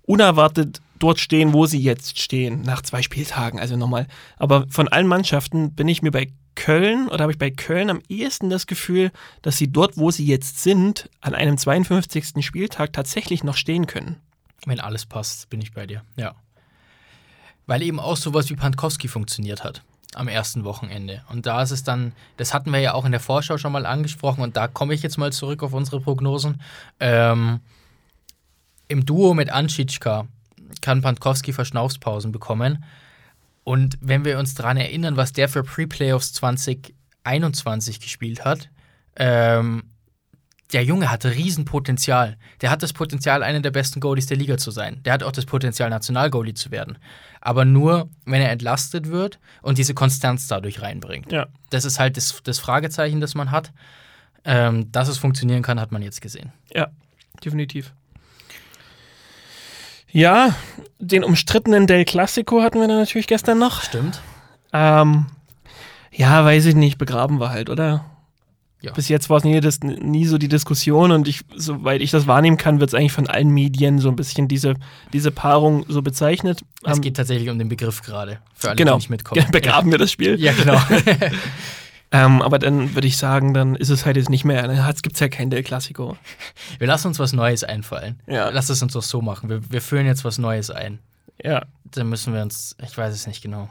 [0.04, 4.08] unerwartet dort stehen, wo sie jetzt stehen, nach zwei Spieltagen, also nochmal.
[4.38, 8.02] Aber von allen Mannschaften bin ich mir bei Köln oder habe ich bei Köln am
[8.08, 9.12] ehesten das Gefühl,
[9.42, 12.46] dass sie dort, wo sie jetzt sind, an einem 52.
[12.46, 14.18] Spieltag tatsächlich noch stehen können.
[14.66, 16.04] Wenn alles passt, bin ich bei dir.
[16.16, 16.34] Ja.
[17.68, 19.84] Weil eben auch sowas wie Pankowski funktioniert hat.
[20.14, 21.24] Am ersten Wochenende.
[21.30, 23.86] Und da ist es dann, das hatten wir ja auch in der Vorschau schon mal
[23.86, 26.62] angesprochen und da komme ich jetzt mal zurück auf unsere Prognosen.
[27.00, 27.60] Ähm,
[28.88, 30.28] Im Duo mit Anschitschka
[30.82, 32.84] kann Pankowski Verschnaufspausen bekommen.
[33.64, 38.70] Und wenn wir uns daran erinnern, was der für Pre-Playoffs 2021 gespielt hat,
[39.16, 39.84] ähm,
[40.74, 42.38] der Junge hatte Riesenpotenzial.
[42.62, 45.02] Der hat das Potenzial, einer der besten Goalies der Liga zu sein.
[45.04, 46.98] Der hat auch das Potenzial, Nationalgoalie zu werden.
[47.40, 51.32] Aber nur, wenn er entlastet wird und diese Konstanz dadurch reinbringt.
[51.32, 51.48] Ja.
[51.70, 53.72] Das ist halt das, das Fragezeichen, das man hat.
[54.44, 56.52] Ähm, dass es funktionieren kann, hat man jetzt gesehen.
[56.74, 56.90] Ja,
[57.44, 57.94] definitiv.
[60.12, 60.56] Ja,
[61.00, 63.82] den umstrittenen Del Classico hatten wir dann natürlich gestern noch.
[63.82, 64.22] Stimmt.
[64.72, 65.26] Ähm,
[66.12, 68.06] ja, weiß ich nicht, begraben wir halt, oder?
[68.86, 68.92] Ja.
[68.94, 72.28] Bis jetzt war es nie, das, nie so die Diskussion und ich, soweit ich das
[72.28, 74.76] wahrnehmen kann, wird es eigentlich von allen Medien so ein bisschen diese,
[75.12, 76.64] diese Paarung so bezeichnet.
[76.84, 78.40] Es Ähm, geht tatsächlich um den Begriff gerade.
[78.54, 79.46] Für alle, genau, die nicht mitkommen.
[79.52, 80.40] begraben wir das Spiel.
[80.40, 80.80] Ja, genau.
[82.12, 85.16] Ähm, aber dann würde ich sagen, dann ist es halt jetzt nicht mehr, dann gibt
[85.16, 86.16] es ja kein Del Classico.
[86.78, 88.22] wir lassen uns was Neues einfallen.
[88.28, 88.50] Ja.
[88.50, 89.50] Lass es uns doch so machen.
[89.50, 91.00] Wir, wir führen jetzt was Neues ein.
[91.44, 93.70] Ja, Dann müssen wir uns, ich weiß es nicht genau.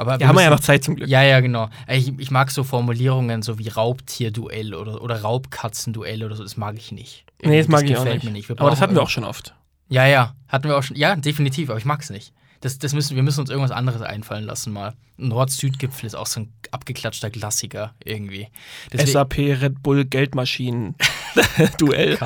[0.00, 1.08] Aber wir haben wir ja noch Zeit zum Glück.
[1.10, 1.68] Ja, ja, genau.
[1.86, 6.42] Ich, ich mag so Formulierungen so wie Raubtierduell oder, oder Raubkatzenduell oder so.
[6.42, 7.26] Das mag ich nicht.
[7.44, 8.24] nee, das mag ich auch gefällt nicht.
[8.24, 8.50] mir nicht.
[8.50, 9.54] Aber das hatten wir auch schon oft.
[9.88, 10.34] Ja, ja.
[10.48, 10.96] Hatten wir auch schon.
[10.96, 11.68] Ja, definitiv.
[11.68, 12.32] Aber ich mag es nicht.
[12.62, 14.94] Das, das müssen, wir müssen uns irgendwas anderes einfallen lassen mal.
[15.18, 18.48] Ein Nord-Süd-Gipfel ist auch so ein abgeklatschter Klassiker irgendwie.
[18.92, 20.94] Deswegen- SAP Red Bull Geldmaschinen
[21.78, 22.18] Duell.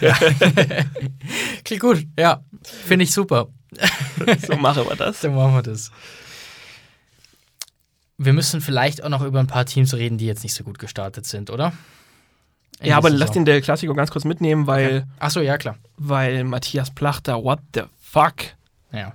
[0.00, 0.14] Ja.
[1.64, 2.06] Klingt gut.
[2.18, 3.48] Ja, finde ich super.
[4.46, 5.20] So machen wir das.
[5.20, 5.90] Dann machen wir das.
[8.18, 10.78] Wir müssen vielleicht auch noch über ein paar Teams reden, die jetzt nicht so gut
[10.78, 11.72] gestartet sind, oder?
[12.80, 13.18] In Ja, aber Saison.
[13.20, 15.76] lass den Del Classico ganz kurz mitnehmen, weil, Achso, ja, klar.
[15.96, 18.34] weil Matthias Plachter, what the fuck?
[18.92, 19.12] Ja,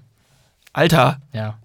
[0.74, 1.58] Alter, ja.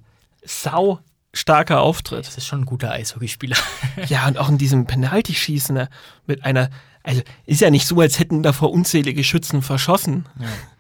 [0.45, 1.01] sau
[1.35, 2.27] starker Auftritt.
[2.27, 3.57] Das ist schon ein guter Eishockeyspieler.
[4.09, 5.89] Ja, und auch in diesem Penaltyschießen ne,
[6.27, 6.71] mit einer,
[7.03, 10.27] also ist ja nicht so, als hätten davor unzählige Schützen verschossen.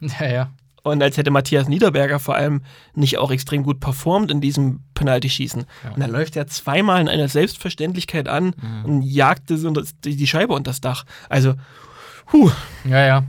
[0.00, 0.50] ja, ja.
[0.84, 2.62] Und als hätte Matthias Niederberger vor allem
[2.94, 5.64] nicht auch extrem gut performt in diesem Penaltyschießen.
[5.84, 5.90] Ja.
[5.90, 8.54] Und dann läuft er zweimal in einer Selbstverständlichkeit an
[8.84, 9.44] und jagt
[10.04, 11.04] die Scheibe unter das Dach.
[11.28, 11.54] Also,
[12.32, 12.50] huh,
[12.84, 13.24] Ja, ja.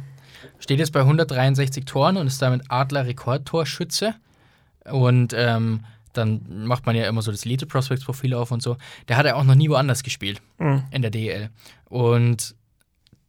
[0.60, 4.16] Steht jetzt bei 163 Toren und ist damit Adler Rekordtorschütze.
[4.86, 5.82] Und ähm,
[6.14, 8.78] dann macht man ja immer so das Elite Prospects Profil auf und so.
[9.08, 10.84] Der hat ja auch noch nie woanders gespielt Mhm.
[10.92, 11.50] in der DEL.
[11.90, 12.56] Und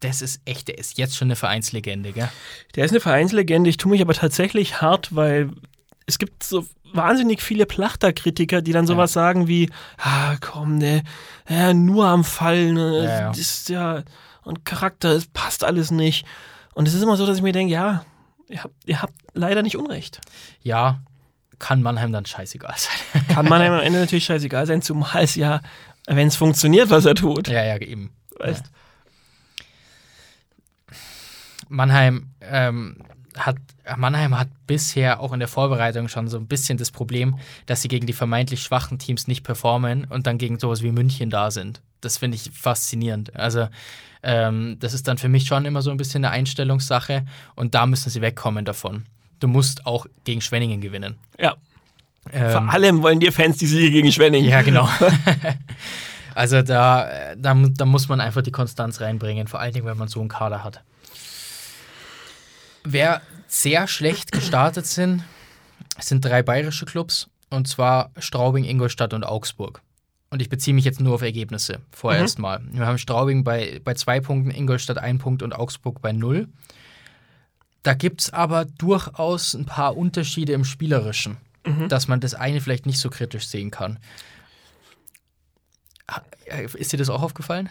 [0.04, 2.28] das ist echt, der ist jetzt schon eine Vereinslegende, gell?
[2.74, 3.70] Der ist eine Vereinslegende.
[3.70, 5.50] Ich tue mich aber tatsächlich hart, weil
[6.06, 11.02] es gibt so wahnsinnig viele Plachterkritiker, die dann sowas sagen wie, ah, komm, ne,
[11.48, 13.28] ja, nur am Fall, ne, Ja, ja.
[13.28, 14.02] das ist ja,
[14.42, 16.26] und Charakter, es passt alles nicht.
[16.74, 18.04] Und es ist immer so, dass ich mir denke, ja,
[18.48, 20.20] ihr habt, ihr habt leider nicht Unrecht.
[20.62, 21.00] Ja,
[21.58, 23.22] kann Mannheim dann scheißegal sein.
[23.28, 25.60] Kann man einem am Ende natürlich scheißegal sein, zumal es ja,
[26.06, 27.48] wenn es funktioniert, was er tut.
[27.48, 28.12] ja, ja, eben.
[28.38, 28.64] Weißt?
[31.68, 32.96] Mannheim ähm,
[33.36, 33.56] hat
[33.96, 37.88] Mannheim hat bisher auch in der Vorbereitung schon so ein bisschen das Problem, dass sie
[37.88, 41.82] gegen die vermeintlich schwachen Teams nicht performen und dann gegen sowas wie München da sind.
[42.00, 43.36] Das finde ich faszinierend.
[43.36, 43.68] Also
[44.22, 47.86] ähm, das ist dann für mich schon immer so ein bisschen eine Einstellungssache und da
[47.86, 49.04] müssen sie wegkommen davon.
[49.40, 51.16] Du musst auch gegen Schwenningen gewinnen.
[51.38, 51.56] Ja.
[52.32, 54.44] Ähm, Vor allem wollen die Fans die Siege gegen Schwenning.
[54.44, 54.88] ja, genau.
[56.34, 60.08] also da, da, da muss man einfach die Konstanz reinbringen, vor allen Dingen, wenn man
[60.08, 60.82] so einen Kader hat.
[62.84, 65.24] Wer sehr schlecht gestartet sind,
[65.98, 69.80] sind drei bayerische Clubs, und zwar Straubing, Ingolstadt und Augsburg.
[70.30, 72.60] Und ich beziehe mich jetzt nur auf Ergebnisse vorerst mal.
[72.72, 76.48] Wir haben Straubing bei, bei zwei Punkten, Ingolstadt ein Punkt und Augsburg bei null.
[77.84, 81.36] Da gibt es aber durchaus ein paar Unterschiede im Spielerischen,
[81.88, 83.98] dass man das eine vielleicht nicht so kritisch sehen kann.
[86.46, 87.70] Äh, Ist dir das auch aufgefallen?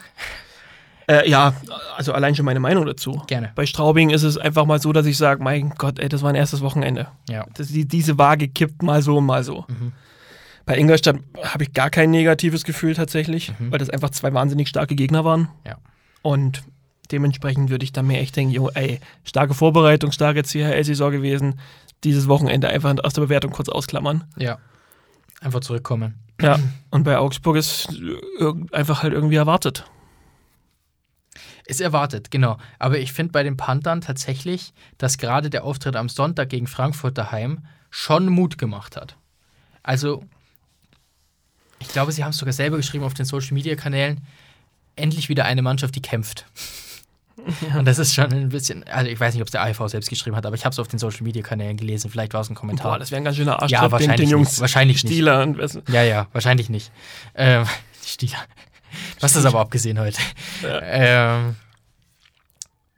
[1.08, 1.54] Äh, ja,
[1.98, 3.22] also allein schon meine Meinung dazu.
[3.28, 3.52] Gerne.
[3.56, 6.30] Bei Straubing ist es einfach mal so, dass ich sage, mein Gott, ey, das war
[6.30, 7.08] ein erstes Wochenende.
[7.30, 7.46] Ja.
[7.56, 9.66] Das, die, diese Waage kippt mal so, mal so.
[9.68, 9.92] Mhm.
[10.66, 13.72] Bei Ingolstadt habe ich gar kein negatives Gefühl tatsächlich, Mhm.
[13.72, 15.50] weil das einfach zwei wahnsinnig starke Gegner waren.
[15.68, 15.76] Ja.
[16.22, 16.64] Und
[17.12, 21.60] dementsprechend würde ich dann mir echt denken, jo, ey, starke Vorbereitung, starke CHL-Saison gewesen.
[22.06, 24.24] Dieses Wochenende einfach aus der Bewertung kurz ausklammern.
[24.38, 24.58] Ja.
[25.42, 26.16] Einfach zurückkommen.
[26.42, 26.58] Ja.
[26.92, 27.90] Und bei Augsburg ist
[28.72, 29.86] einfach halt irgendwie erwartet.
[31.66, 32.58] Ist erwartet, genau.
[32.80, 37.18] Aber ich finde bei den Panthern tatsächlich, dass gerade der Auftritt am Sonntag gegen Frankfurt
[37.18, 39.16] daheim schon Mut gemacht hat.
[39.82, 40.24] Also,
[41.80, 44.22] ich glaube, sie haben es sogar selber geschrieben auf den Social Media Kanälen.
[44.96, 46.46] Endlich wieder eine Mannschaft, die kämpft.
[47.76, 50.10] Und das ist schon ein bisschen, also ich weiß nicht, ob es der AIV selbst
[50.10, 52.10] geschrieben hat, aber ich habe es auf den Social Media Kanälen gelesen.
[52.10, 52.92] Vielleicht war es ein Kommentar.
[52.92, 54.62] Boah, das wäre ein ganz schöner Arsch Ja, den, wahrscheinlich den Jungs nicht.
[54.62, 55.14] Wahrscheinlich nicht.
[55.14, 55.80] Stieler was.
[55.88, 56.92] Ja, ja, wahrscheinlich nicht.
[57.36, 57.66] Ähm,
[58.06, 58.38] Stieler.
[59.18, 60.20] Du hast das aber abgesehen heute.
[60.64, 61.56] Ähm,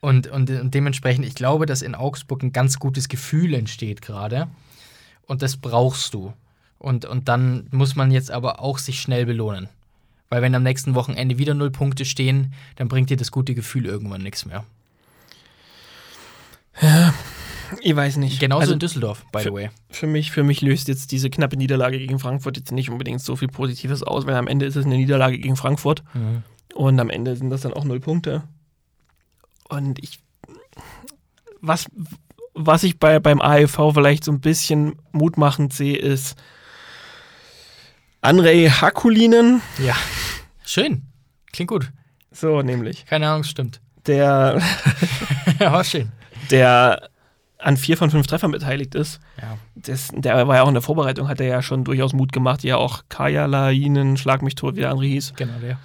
[0.02, 4.48] und, und, und dementsprechend, ich glaube, dass in Augsburg ein ganz gutes Gefühl entsteht gerade.
[5.26, 6.34] Und das brauchst du.
[6.78, 9.70] Und, und dann muss man jetzt aber auch sich schnell belohnen.
[10.30, 13.86] Weil wenn am nächsten Wochenende wieder null Punkte stehen, dann bringt dir das gute Gefühl
[13.86, 14.64] irgendwann nichts mehr.
[17.82, 18.40] Ich weiß nicht.
[18.40, 19.70] Genauso also in Düsseldorf, by the way.
[19.90, 23.36] für mich, für mich löst jetzt diese knappe Niederlage gegen Frankfurt jetzt nicht unbedingt so
[23.36, 26.44] viel Positives aus, weil am Ende ist es eine Niederlage gegen Frankfurt Mhm.
[26.74, 28.44] und am Ende sind das dann auch null Punkte.
[29.70, 30.20] Und ich,
[31.62, 31.88] was,
[32.54, 36.36] was ich bei, beim AEV vielleicht so ein bisschen mutmachend sehe, ist
[38.22, 39.96] Andrei Hakulinen, Ja.
[40.64, 41.04] Schön.
[41.54, 41.92] Klingt gut.
[42.32, 43.82] so nämlich, Keine Ahnung, stimmt.
[44.08, 44.62] der,
[45.60, 46.12] Aber schön.
[46.50, 47.10] der
[47.66, 49.20] an vier von fünf Treffern beteiligt ist.
[49.42, 49.58] Ja.
[49.74, 52.64] Das, der war ja auch in der Vorbereitung, hat er ja schon durchaus Mut gemacht,
[52.64, 55.34] ja auch Kaya Lainen, Schlag mich tot, wie der andere hieß.
[55.36, 55.80] Genau, der.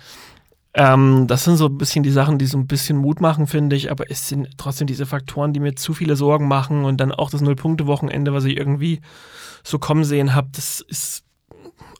[0.74, 3.76] Ähm, das sind so ein bisschen die Sachen, die so ein bisschen Mut machen, finde
[3.76, 7.12] ich, aber es sind trotzdem diese Faktoren, die mir zu viele Sorgen machen und dann
[7.12, 9.00] auch das Null-Punkte-Wochenende, was ich irgendwie
[9.64, 11.24] so kommen sehen habe, das ist,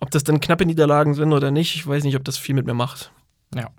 [0.01, 2.67] ob das dann knappe Niederlagen sind oder nicht, ich weiß nicht, ob das viel mit
[2.67, 3.13] mir macht.
[3.55, 3.71] Ja.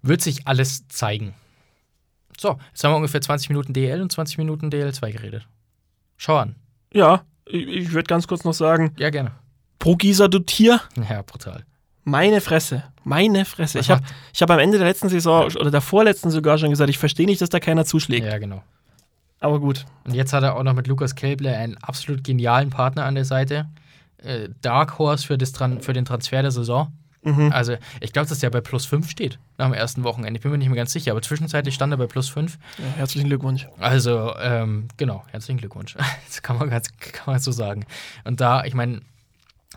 [0.00, 1.34] Wird sich alles zeigen.
[2.40, 5.46] So, jetzt haben wir ungefähr 20 Minuten DL und 20 Minuten DL2 geredet.
[6.16, 6.56] Schau an.
[6.90, 9.32] Ja, ich, ich würde ganz kurz noch sagen, Ja, gerne.
[9.78, 10.80] pro Gieser, du Tier,
[11.10, 11.66] Ja, brutal.
[12.02, 13.80] meine Fresse, meine Fresse.
[13.80, 14.02] Was Ich habe
[14.40, 17.42] hab am Ende der letzten Saison oder der vorletzten sogar schon gesagt, ich verstehe nicht,
[17.42, 18.24] dass da keiner zuschlägt.
[18.24, 18.62] Ja, genau.
[19.40, 19.84] Aber gut.
[20.04, 23.26] Und jetzt hat er auch noch mit Lukas Kelble einen absolut genialen Partner an der
[23.26, 23.68] Seite.
[24.16, 26.90] Äh, Dark Horse für, das Tran für den Transfer der Saison.
[27.22, 27.52] Mhm.
[27.52, 30.38] Also, ich glaube, dass der bei plus 5 steht nach dem ersten Wochenende.
[30.38, 32.58] Ich bin mir nicht mehr ganz sicher, aber zwischenzeitlich stand er bei plus 5.
[32.78, 33.68] Ja, herzlichen Glückwunsch.
[33.78, 35.96] Also, ähm, genau, herzlichen Glückwunsch.
[36.26, 37.84] Das kann man, ganz, kann man so sagen.
[38.24, 39.00] Und da, ich meine,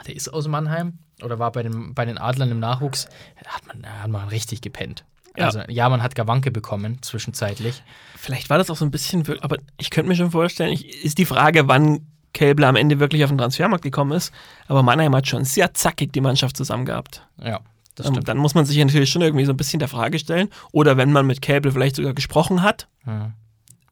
[0.07, 3.07] der ist aus Mannheim oder war bei den, bei den Adlern im Nachwuchs,
[3.43, 5.03] da hat man, da hat man richtig gepennt.
[5.35, 5.45] Ja.
[5.45, 7.83] Also, ja, man hat Gawanke bekommen, zwischenzeitlich.
[8.15, 11.17] Vielleicht war das auch so ein bisschen, aber ich könnte mir schon vorstellen, ich, ist
[11.17, 14.31] die Frage, wann Kälbler am Ende wirklich auf den Transfermarkt gekommen ist.
[14.67, 17.27] Aber Mannheim hat schon sehr zackig die Mannschaft zusammen gehabt.
[17.41, 17.59] Ja,
[17.95, 18.27] das Ähm, stimmt.
[18.27, 20.49] Dann muss man sich natürlich schon irgendwie so ein bisschen der Frage stellen.
[20.71, 23.31] Oder wenn man mit Kälbler vielleicht sogar gesprochen hat, Ja.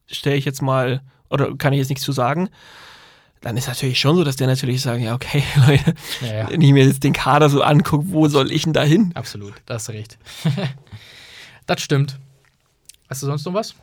[0.08, 2.50] stelle ich jetzt mal, oder kann ich jetzt nichts zu sagen,
[3.42, 6.50] dann ist natürlich schon so, dass der natürlich sagen, ja, okay, Leute, Ja, ja.
[6.52, 9.12] wenn ich mir jetzt den Kader so angucke, wo soll ich denn da hin?
[9.16, 10.18] Absolut, da hast du recht.
[11.66, 12.20] das stimmt.
[13.10, 13.76] Hast du sonst noch was?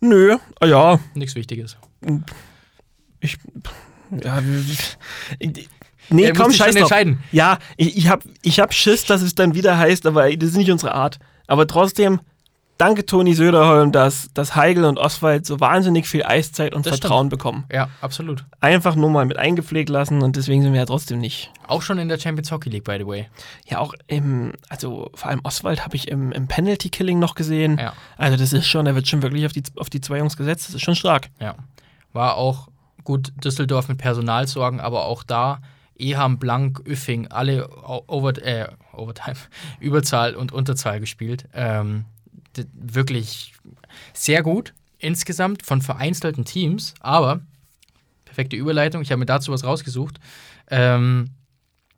[0.00, 1.76] Nö, ah ja, Nichts Wichtiges.
[3.24, 3.38] Ich,
[4.22, 4.42] ja,
[5.38, 5.68] ich,
[6.10, 6.82] nee, komm, scheiß drauf.
[6.82, 7.22] entscheiden.
[7.32, 10.56] Ja, ich, ich habe ich hab Schiss, dass es dann wieder heißt, aber das ist
[10.56, 11.18] nicht unsere Art.
[11.46, 12.20] Aber trotzdem,
[12.78, 17.28] danke Toni Söderholm, dass, dass Heigl und Oswald so wahnsinnig viel Eiszeit und Das Vertrauen
[17.28, 17.64] bekommen.
[17.72, 18.44] Ja, absolut.
[18.60, 21.50] Einfach nur mal mit eingepflegt lassen und deswegen sind wir ja trotzdem nicht.
[21.66, 23.28] Auch schon in der Champions Hockey League, by the way.
[23.66, 27.78] Ja, auch im, also vor allem Oswald habe ich im, im Penalty-Killing noch gesehen.
[27.78, 27.94] Ja.
[28.16, 30.68] Also das ist schon, er wird schon wirklich auf die, auf die zwei Jungs gesetzt,
[30.68, 31.30] das ist schon stark.
[31.40, 31.54] Ja.
[32.12, 32.68] War auch
[33.04, 35.60] gut Düsseldorf mit Personalsorgen, aber auch da
[35.96, 37.68] Eham, Blank, Üffing, alle
[38.08, 39.36] over, äh, Overtime,
[39.80, 41.46] Überzahl und Unterzahl gespielt.
[41.54, 42.06] Ähm,
[42.72, 43.52] wirklich
[44.12, 47.40] sehr gut insgesamt von vereinzelten Teams, aber
[48.24, 49.02] perfekte Überleitung.
[49.02, 50.18] Ich habe mir dazu was rausgesucht.
[50.70, 51.30] Ähm,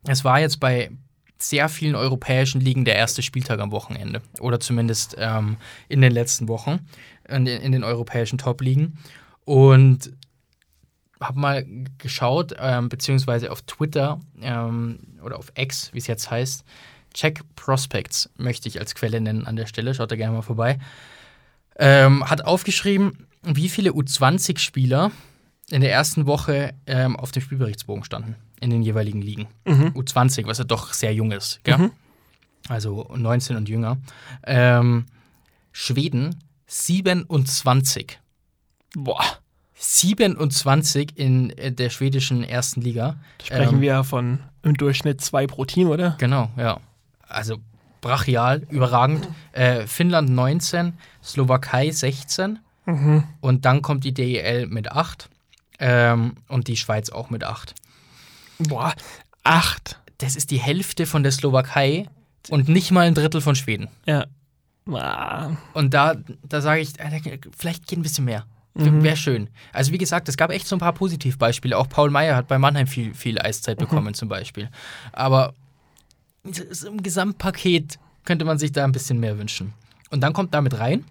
[0.07, 0.91] es war jetzt bei
[1.39, 5.57] sehr vielen europäischen Ligen der erste Spieltag am Wochenende oder zumindest ähm,
[5.89, 6.81] in den letzten Wochen
[7.29, 8.99] in in den europäischen Top-Ligen.
[9.45, 10.13] Und
[11.21, 11.67] habe mal
[11.99, 16.65] geschaut, ähm, beziehungsweise auf Twitter ähm, oder auf X, wie es jetzt heißt,
[17.15, 19.95] Check Prospects möchte ich als Quelle nennen an der Stelle.
[19.95, 20.79] Schaut da gerne mal vorbei.
[21.79, 25.11] Ähm, hat aufgeschrieben, wie viele U20-Spieler
[25.71, 29.49] in der ersten Woche ähm, auf dem Spielberichtsbogen standen in den jeweiligen Ligen.
[29.65, 29.89] Mhm.
[29.89, 31.61] U20, was ja doch sehr jung ist.
[31.67, 31.93] Mhm.
[32.69, 33.99] Also 19 und jünger.
[34.45, 35.07] Ähm,
[35.73, 38.19] Schweden 27.
[38.95, 39.23] Boah,
[39.79, 43.17] 27 in äh, der schwedischen ersten Liga.
[43.39, 46.17] da sprechen Ähm, wir ja von im Durchschnitt zwei pro Team, oder?
[46.19, 46.81] Genau, ja.
[47.29, 47.59] Also
[48.01, 49.29] brachial, überragend.
[49.53, 50.93] Äh, Finnland 19,
[51.25, 52.59] Slowakei 16
[52.89, 53.25] Mhm.
[53.41, 55.29] und dann kommt die DEL mit 8
[55.81, 57.75] ähm, und die Schweiz auch mit 8.
[58.61, 58.95] Boah,
[59.43, 59.99] acht.
[60.19, 62.07] Das ist die Hälfte von der Slowakei
[62.49, 63.89] und nicht mal ein Drittel von Schweden.
[64.07, 64.27] Ja.
[64.93, 66.15] Ah, Und da,
[66.49, 66.93] da sage ich,
[67.57, 68.45] vielleicht geht ein bisschen mehr.
[68.77, 69.03] Mhm.
[69.03, 69.49] Wäre schön.
[69.73, 71.77] Also wie gesagt, es gab echt so ein paar Positivbeispiele.
[71.77, 74.71] Auch Paul Meyer hat bei Mannheim viel, viel Eiszeit bekommen zum Beispiel.
[75.13, 75.55] Aber
[76.45, 79.73] im Gesamtpaket könnte man sich da ein bisschen mehr wünschen.
[80.11, 81.05] Und dann kommt damit rein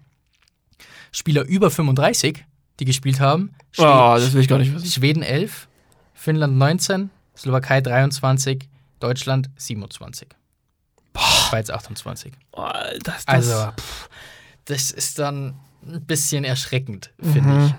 [1.11, 2.45] Spieler über 35,
[2.79, 3.55] die gespielt haben.
[3.71, 4.87] Schwe Oh, das will ich gar nicht wissen.
[4.87, 5.67] Schweden 11,
[6.13, 8.67] Finnland 19, Slowakei 23,
[8.99, 10.27] Deutschland 27.
[11.49, 12.33] Schweiz 28.
[12.51, 12.67] Oh,
[13.03, 14.09] das, das, Also, pff,
[14.65, 15.55] das ist dann
[15.87, 17.73] ein bisschen erschreckend, finde ich.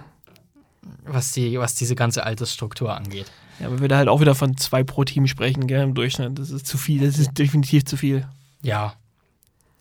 [1.05, 3.31] Was, die, was diese ganze Altersstruktur angeht.
[3.59, 6.39] Ja, aber wir da halt auch wieder von zwei pro Team sprechen, gell, im Durchschnitt.
[6.39, 8.27] Das ist zu viel, das ist definitiv zu viel.
[8.63, 8.95] Ja.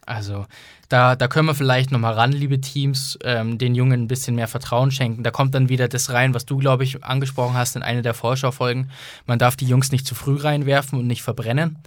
[0.05, 0.45] Also,
[0.87, 4.47] da, da können wir vielleicht nochmal ran, liebe Teams, ähm, den Jungen ein bisschen mehr
[4.47, 5.23] Vertrauen schenken.
[5.23, 8.13] Da kommt dann wieder das rein, was du, glaube ich, angesprochen hast in einer der
[8.13, 8.91] Vorschaufolgen.
[9.25, 11.79] Man darf die Jungs nicht zu früh reinwerfen und nicht verbrennen.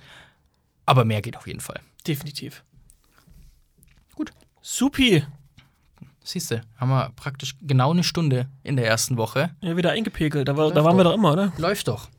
[0.84, 1.80] Aber mehr geht auf jeden Fall.
[2.06, 2.64] Definitiv.
[4.16, 4.32] Gut.
[4.62, 5.24] Supi.
[6.28, 9.48] Siehst du, haben wir praktisch genau eine Stunde in der ersten Woche.
[9.62, 10.46] Ja, wieder eingepegelt.
[10.46, 11.12] Da, war, da waren wir doch.
[11.12, 11.54] doch immer, oder?
[11.56, 12.10] Läuft doch.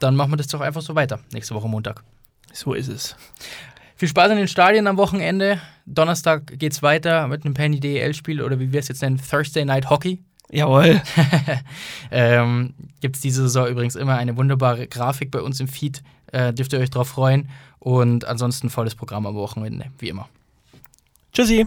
[0.00, 1.20] Dann machen wir das doch einfach so weiter.
[1.32, 2.02] Nächste Woche Montag.
[2.52, 3.14] So ist es.
[3.94, 5.60] Viel Spaß in den Stadien am Wochenende.
[5.86, 9.90] Donnerstag geht's weiter mit einem Penny DEL-Spiel oder wie wir es jetzt nennen, Thursday Night
[9.90, 10.24] Hockey.
[10.50, 11.00] Jawohl.
[12.10, 16.02] ähm, Gibt es diese Saison übrigens immer eine wunderbare Grafik bei uns im Feed.
[16.32, 17.48] Äh, dürft ihr euch drauf freuen.
[17.78, 20.28] Und ansonsten volles Programm am Wochenende, wie immer.
[21.32, 21.64] Tschüssi.